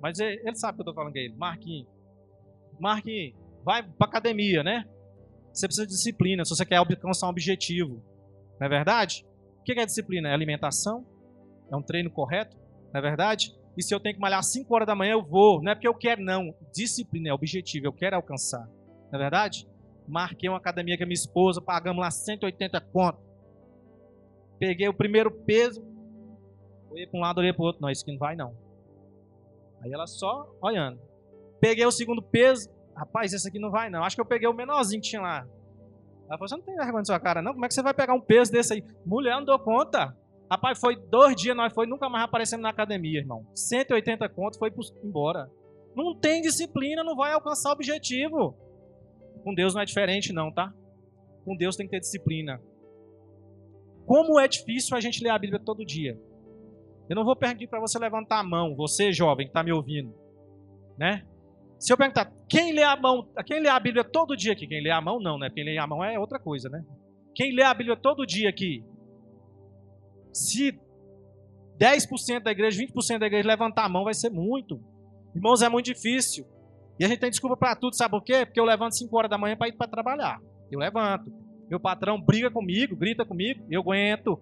[0.00, 1.34] Mas ele, sabe o que eu tô falando com ele.
[1.34, 1.88] Marquinhos.
[2.78, 3.34] Marquinhos,
[3.66, 4.88] vai para academia, né?
[5.52, 8.00] Você precisa de disciplina se você quer alcançar um objetivo.
[8.60, 9.26] Não é verdade?
[9.58, 10.28] O que é disciplina?
[10.28, 11.04] É alimentação?
[11.70, 12.56] É um treino correto?
[12.94, 13.52] Não é verdade?
[13.76, 15.60] E se eu tenho que malhar às 5 horas da manhã, eu vou.
[15.60, 16.54] Não é porque eu quero, não.
[16.72, 18.64] Disciplina é objetivo, eu quero alcançar.
[19.10, 19.68] Não é verdade?
[20.06, 23.18] Marquei uma academia com a minha esposa, pagamos lá 180 conto.
[24.60, 25.84] Peguei o primeiro peso,
[26.88, 27.82] olhei para um lado, olhei para o outro.
[27.82, 28.56] Não, isso aqui não vai, não.
[29.82, 31.00] Aí ela só olhando.
[31.60, 34.02] Peguei o segundo peso, rapaz, esse aqui não vai, não.
[34.02, 35.46] Acho que eu peguei o menorzinho que tinha lá.
[36.28, 37.52] Ela falou: Você não tem vergonha na sua cara, não?
[37.52, 38.84] Como é que você vai pegar um peso desse aí?
[39.04, 40.16] Mulher, não dou conta.
[40.50, 43.44] Rapaz, foi dois dias, nós foi, nunca mais aparecemos na academia, irmão.
[43.54, 44.72] 180 contos, foi
[45.02, 45.50] embora.
[45.94, 48.56] Não tem disciplina, não vai alcançar o objetivo.
[49.42, 50.72] Com Deus não é diferente, não, tá?
[51.44, 52.60] Com Deus tem que ter disciplina.
[54.04, 56.20] Como é difícil a gente ler a Bíblia todo dia.
[57.08, 60.14] Eu não vou pedir para você levantar a mão, você jovem que está me ouvindo,
[60.98, 61.24] né?
[61.78, 64.66] Se eu perguntar, quem lê a mão, quem lê a Bíblia todo dia aqui?
[64.66, 65.50] Quem lê a mão não, né?
[65.54, 66.82] Quem lê a mão é outra coisa, né?
[67.34, 68.82] Quem lê a Bíblia todo dia aqui?
[70.32, 70.78] Se
[71.78, 74.80] 10% da igreja, 20% da igreja levantar a mão, vai ser muito.
[75.34, 76.46] Irmãos, é muito difícil.
[76.98, 78.46] E a gente tem desculpa para tudo, sabe por quê?
[78.46, 80.40] Porque eu levanto 5 horas da manhã para ir para trabalhar.
[80.70, 81.30] Eu levanto.
[81.68, 84.40] Meu patrão briga comigo, grita comigo, eu aguento.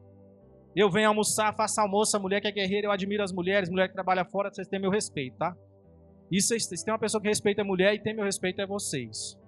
[0.77, 3.89] Eu venho almoçar, faço almoço, a mulher que é guerreira, eu admiro as mulheres, mulher
[3.89, 5.55] que trabalha fora, vocês têm meu respeito, tá?
[6.31, 9.39] Isso, se tem uma pessoa que respeita a mulher e tem meu respeito, é vocês.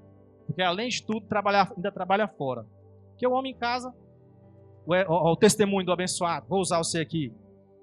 [0.47, 2.65] Porque além de tudo, trabalhar, ainda trabalha fora.
[3.11, 3.93] Porque o homem em casa,
[4.87, 6.47] o, o, testemunho do abençoado.
[6.49, 7.33] Vou usar você aqui.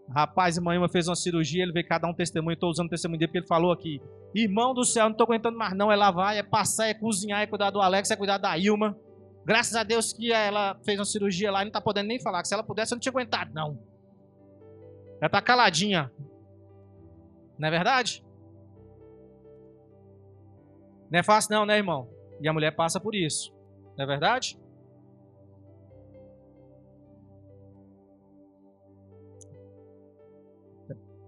[0.09, 3.27] Rapaz, irmã fez uma cirurgia, ele veio cada um testemunho, estou usando o testemunho dele,
[3.27, 4.01] porque ele falou aqui.
[4.35, 7.47] Irmão do céu, não estou aguentando mais não, é lavar, é passar, é cozinhar, é
[7.47, 8.97] cuidar do Alex, é cuidar da Ilma.
[9.45, 12.41] Graças a Deus que ela fez uma cirurgia lá e não está podendo nem falar,
[12.41, 13.77] que se ela pudesse eu não tinha aguentado, não.
[15.19, 16.11] Ela está caladinha.
[17.57, 18.23] Não é verdade?
[21.13, 22.09] Não é fácil não, né, irmão?
[22.41, 23.53] E a mulher passa por isso.
[23.95, 24.57] Não é verdade?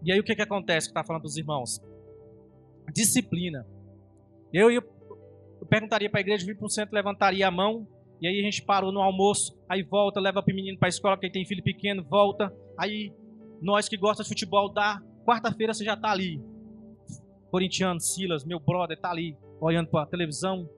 [0.03, 1.79] E aí o que, que acontece que está falando para os irmãos?
[2.91, 3.67] Disciplina.
[4.51, 4.81] Eu, eu,
[5.69, 7.88] perguntaria para a igreja, 20% levantaria a mão,
[8.19, 11.15] e aí a gente parou no almoço, aí volta, leva o menino para a escola,
[11.15, 12.51] quem tem filho pequeno, volta.
[12.75, 13.13] Aí
[13.61, 14.99] nós que gostamos de futebol, dá.
[15.23, 16.41] Quarta-feira você já está ali.
[17.51, 20.69] Corintiano, Silas, meu brother, está ali, olhando para a televisão.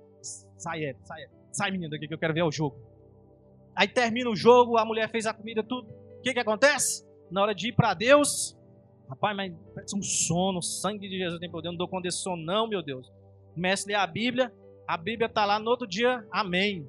[0.58, 2.78] Sai, sai, sai menino daqui que eu quero ver o jogo.
[3.76, 5.88] Aí termina o jogo, a mulher fez a comida, tudo.
[5.90, 7.06] O que, que acontece?
[7.30, 8.58] Na hora de ir para Deus,
[9.10, 12.18] Rapaz, mas parece um sono, o sangue de Jesus tem poder, não dou conta desse
[12.18, 13.10] sono, não, meu Deus.
[13.54, 14.54] Comece a ler a Bíblia,
[14.86, 16.86] a Bíblia está lá no outro dia, amém.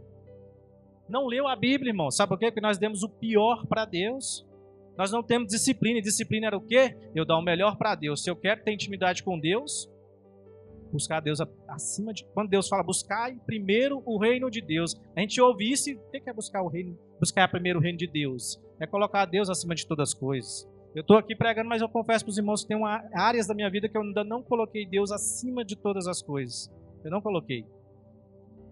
[1.08, 2.10] Não leu a Bíblia, irmão.
[2.10, 2.46] Sabe por quê?
[2.46, 4.46] Porque nós demos o pior para Deus.
[4.96, 5.98] Nós não temos disciplina.
[5.98, 6.94] E disciplina era o quê?
[7.14, 8.22] Eu dar o melhor para Deus.
[8.22, 9.88] Se eu quero ter intimidade com Deus,
[10.92, 12.24] buscar Deus acima de.
[12.34, 15.00] Quando Deus fala, buscar primeiro o reino de Deus.
[15.16, 16.98] A gente ouve isso e o que é buscar o reino?
[17.20, 18.60] Buscar primeiro o reino de Deus.
[18.80, 20.68] É colocar Deus acima de todas as coisas.
[20.94, 23.54] Eu estou aqui pregando, mas eu confesso para os irmãos que tem uma, áreas da
[23.54, 26.70] minha vida que eu ainda não coloquei Deus acima de todas as coisas.
[27.04, 27.64] Eu não coloquei.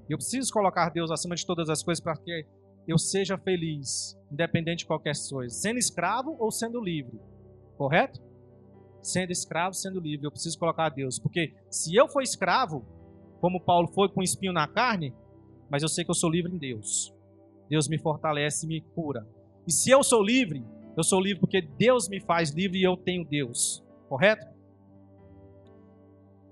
[0.08, 2.46] Eu preciso colocar Deus acima de todas as coisas para que
[2.88, 7.18] eu seja feliz, independente de qualquer coisa, sendo escravo ou sendo livre.
[7.76, 8.20] Correto?
[9.06, 12.84] Sendo escravo, sendo livre, eu preciso colocar Deus, porque se eu for escravo,
[13.40, 15.14] como Paulo foi com espinho na carne,
[15.70, 17.14] mas eu sei que eu sou livre em Deus.
[17.70, 19.24] Deus me fortalece e me cura.
[19.64, 20.64] E se eu sou livre,
[20.96, 23.80] eu sou livre porque Deus me faz livre e eu tenho Deus.
[24.08, 24.44] Correto?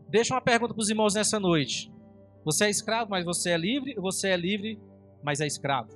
[0.08, 1.92] Deixa uma pergunta para os irmãos nessa noite.
[2.44, 3.96] Você é escravo, mas você é livre?
[3.96, 4.78] Você é livre,
[5.24, 5.90] mas é escravo?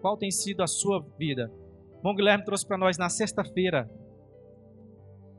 [0.00, 1.52] Qual tem sido a sua vida?
[2.02, 3.90] Bom Guilherme trouxe para nós na sexta-feira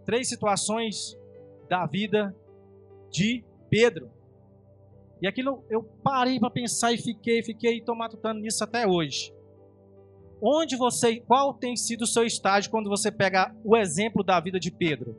[0.06, 1.18] três situações
[1.70, 2.36] da vida
[3.10, 4.12] de Pedro.
[5.22, 9.34] E aquilo eu parei para pensar e fiquei, fiquei tomatutando nisso até hoje
[10.46, 14.60] onde você, qual tem sido o seu estágio quando você pega o exemplo da vida
[14.60, 15.18] de Pedro?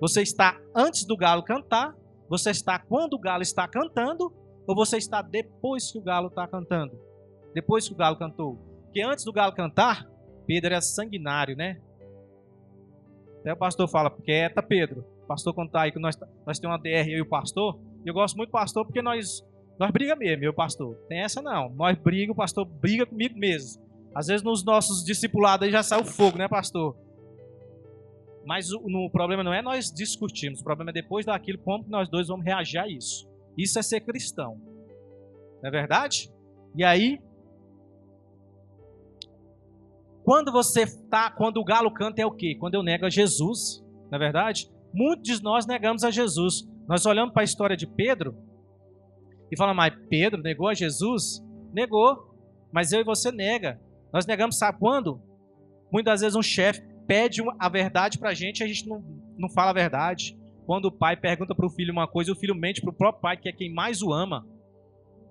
[0.00, 1.94] Você está antes do galo cantar,
[2.26, 4.32] você está quando o galo está cantando,
[4.64, 6.96] Ou você está depois que o galo está cantando?
[7.52, 8.54] Depois que o galo cantou?
[8.84, 10.08] Porque antes do galo cantar,
[10.46, 11.80] Pedro era sanguinário, né?
[13.42, 15.04] Até o pastor fala, quieta, Pedro.
[15.24, 16.16] O pastor contar aí que nós,
[16.46, 17.76] nós temos uma DR, eu e o pastor.
[18.06, 19.44] Eu gosto muito do pastor porque nós,
[19.78, 20.94] nós briga mesmo, meu pastor.
[21.08, 21.68] Tem essa não.
[21.70, 23.82] Nós briga, o pastor briga comigo mesmo.
[24.14, 26.96] Às vezes nos nossos discipulados aí já sai o fogo, né, pastor?
[28.46, 31.84] Mas o, no, o problema não é nós discutirmos, o problema é depois daquilo, como
[31.88, 33.28] nós dois vamos reagir a isso.
[33.58, 34.56] Isso é ser cristão.
[35.62, 36.30] Não é verdade?
[36.76, 37.20] E aí,
[40.24, 42.56] quando você tá, quando o galo canta é o quê?
[42.58, 44.70] Quando eu nego a Jesus, não é verdade?
[44.94, 46.68] Muitos de nós negamos a Jesus.
[46.88, 48.36] Nós olhamos para a história de Pedro
[49.50, 51.44] e falamos, mas Pedro negou a Jesus?
[51.72, 52.34] Negou,
[52.72, 53.80] mas eu e você nega.
[54.12, 55.20] Nós negamos, sabe quando?
[55.92, 59.02] Muitas vezes um chefe pede a verdade para a gente e a gente não,
[59.36, 60.38] não fala a verdade.
[60.64, 63.20] Quando o pai pergunta para o filho uma coisa, o filho mente para o próprio
[63.20, 64.46] pai, que é quem mais o ama.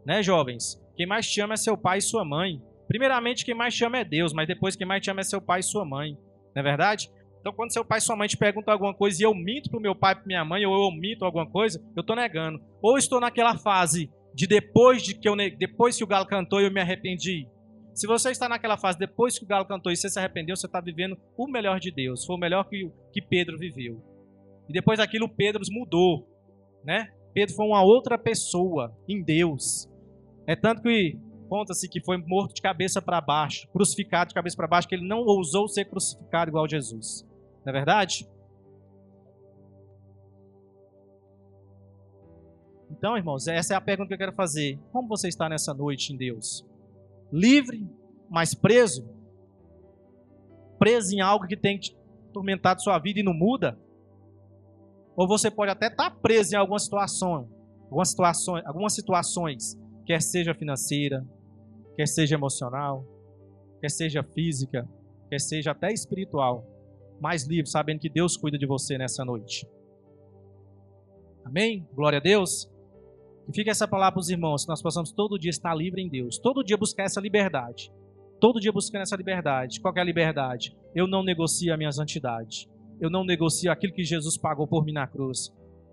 [0.05, 0.79] Né, jovens?
[0.95, 2.61] Quem mais te ama é seu pai e sua mãe.
[2.91, 5.41] Primeiramente, quem mais te ama é Deus, mas depois quem mais te ama é seu
[5.41, 6.11] pai e sua mãe.
[6.53, 7.09] Não é verdade?
[7.39, 9.79] Então, quando seu pai e sua mãe te perguntam alguma coisa e eu minto para
[9.79, 12.59] o meu pai e para minha mãe, ou eu omito alguma coisa, eu estou negando.
[12.81, 16.69] Ou estou naquela fase de depois de que eu depois que o galo cantou eu
[16.69, 17.47] me arrependi.
[17.93, 20.65] Se você está naquela fase depois que o galo cantou e você se arrependeu, você
[20.65, 22.25] está vivendo o melhor de Deus.
[22.25, 24.03] Foi o melhor que, que Pedro viveu.
[24.67, 26.27] E depois daquilo, Pedro mudou,
[26.83, 27.07] né?
[27.33, 29.89] Pedro foi uma outra pessoa em Deus.
[30.45, 31.17] É tanto que
[31.51, 35.05] conta-se que foi morto de cabeça para baixo, crucificado de cabeça para baixo, que ele
[35.05, 37.27] não ousou ser crucificado igual Jesus.
[37.65, 38.25] Não é verdade?
[42.89, 44.79] Então, irmãos, essa é a pergunta que eu quero fazer.
[44.93, 46.65] Como você está nessa noite em Deus?
[47.33, 47.85] Livre,
[48.29, 49.05] mas preso?
[50.79, 51.77] Preso em algo que tem
[52.31, 53.77] tormentado sua vida e não muda?
[55.17, 57.49] Ou você pode até estar preso em alguma situação,
[57.83, 61.27] algumas situações, algumas situações, quer seja financeira,
[61.95, 63.05] quer seja emocional,
[63.79, 64.87] quer seja física,
[65.29, 66.65] quer seja até espiritual,
[67.19, 69.67] mais livre, sabendo que Deus cuida de você nessa noite.
[71.45, 71.87] Amém?
[71.93, 72.69] Glória a Deus.
[73.47, 76.09] E fica essa palavra para os irmãos, que nós possamos todo dia estar livre em
[76.09, 77.91] Deus, todo dia buscar essa liberdade.
[78.41, 79.79] Todo dia buscando essa liberdade.
[79.79, 80.75] Qual é a liberdade?
[80.95, 82.67] Eu não negocio a minha santidade.
[82.99, 85.49] Eu não negocio aquilo que Jesus pagou por mim na cruz.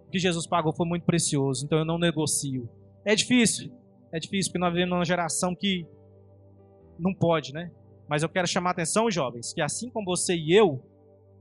[0.07, 2.67] O que Jesus pagou foi muito precioso, então eu não negocio.
[3.05, 3.71] É difícil,
[4.13, 5.87] é difícil, porque nós vivemos numa geração que
[6.99, 7.71] não pode, né?
[8.09, 10.83] Mas eu quero chamar a atenção, jovens, que assim como você e eu,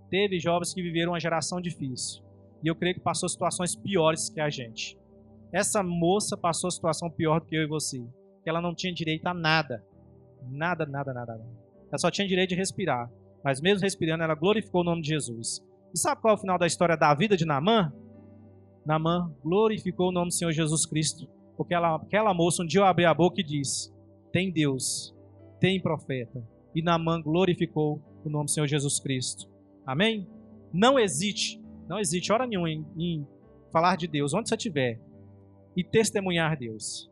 [0.10, 2.24] teve jovens que viveram uma geração difícil.
[2.64, 4.98] E eu creio que passou situações piores que a gente.
[5.52, 8.00] Essa moça passou situação pior do que eu e você.
[8.44, 9.84] Que ela não tinha direito a nada.
[10.50, 11.48] Nada, nada, nada, nada.
[11.90, 13.10] Ela só tinha direito de respirar.
[13.44, 15.64] Mas mesmo respirando, ela glorificou o nome de Jesus.
[15.94, 17.94] E sabe qual é o final da história da vida de Naamã?
[18.86, 23.10] Naamã glorificou o nome do Senhor Jesus Cristo porque ela, aquela moça um dia abriu
[23.10, 23.92] a boca e disse:
[24.32, 25.14] Tem Deus,
[25.60, 26.48] tem profeta.
[26.76, 29.50] E Naamã glorificou o nome do Senhor Jesus Cristo.
[29.86, 30.28] Amém?
[30.72, 33.28] Não hesite, não hesite hora nenhuma em, em
[33.72, 35.00] falar de Deus, onde você estiver,
[35.76, 37.10] e testemunhar Deus.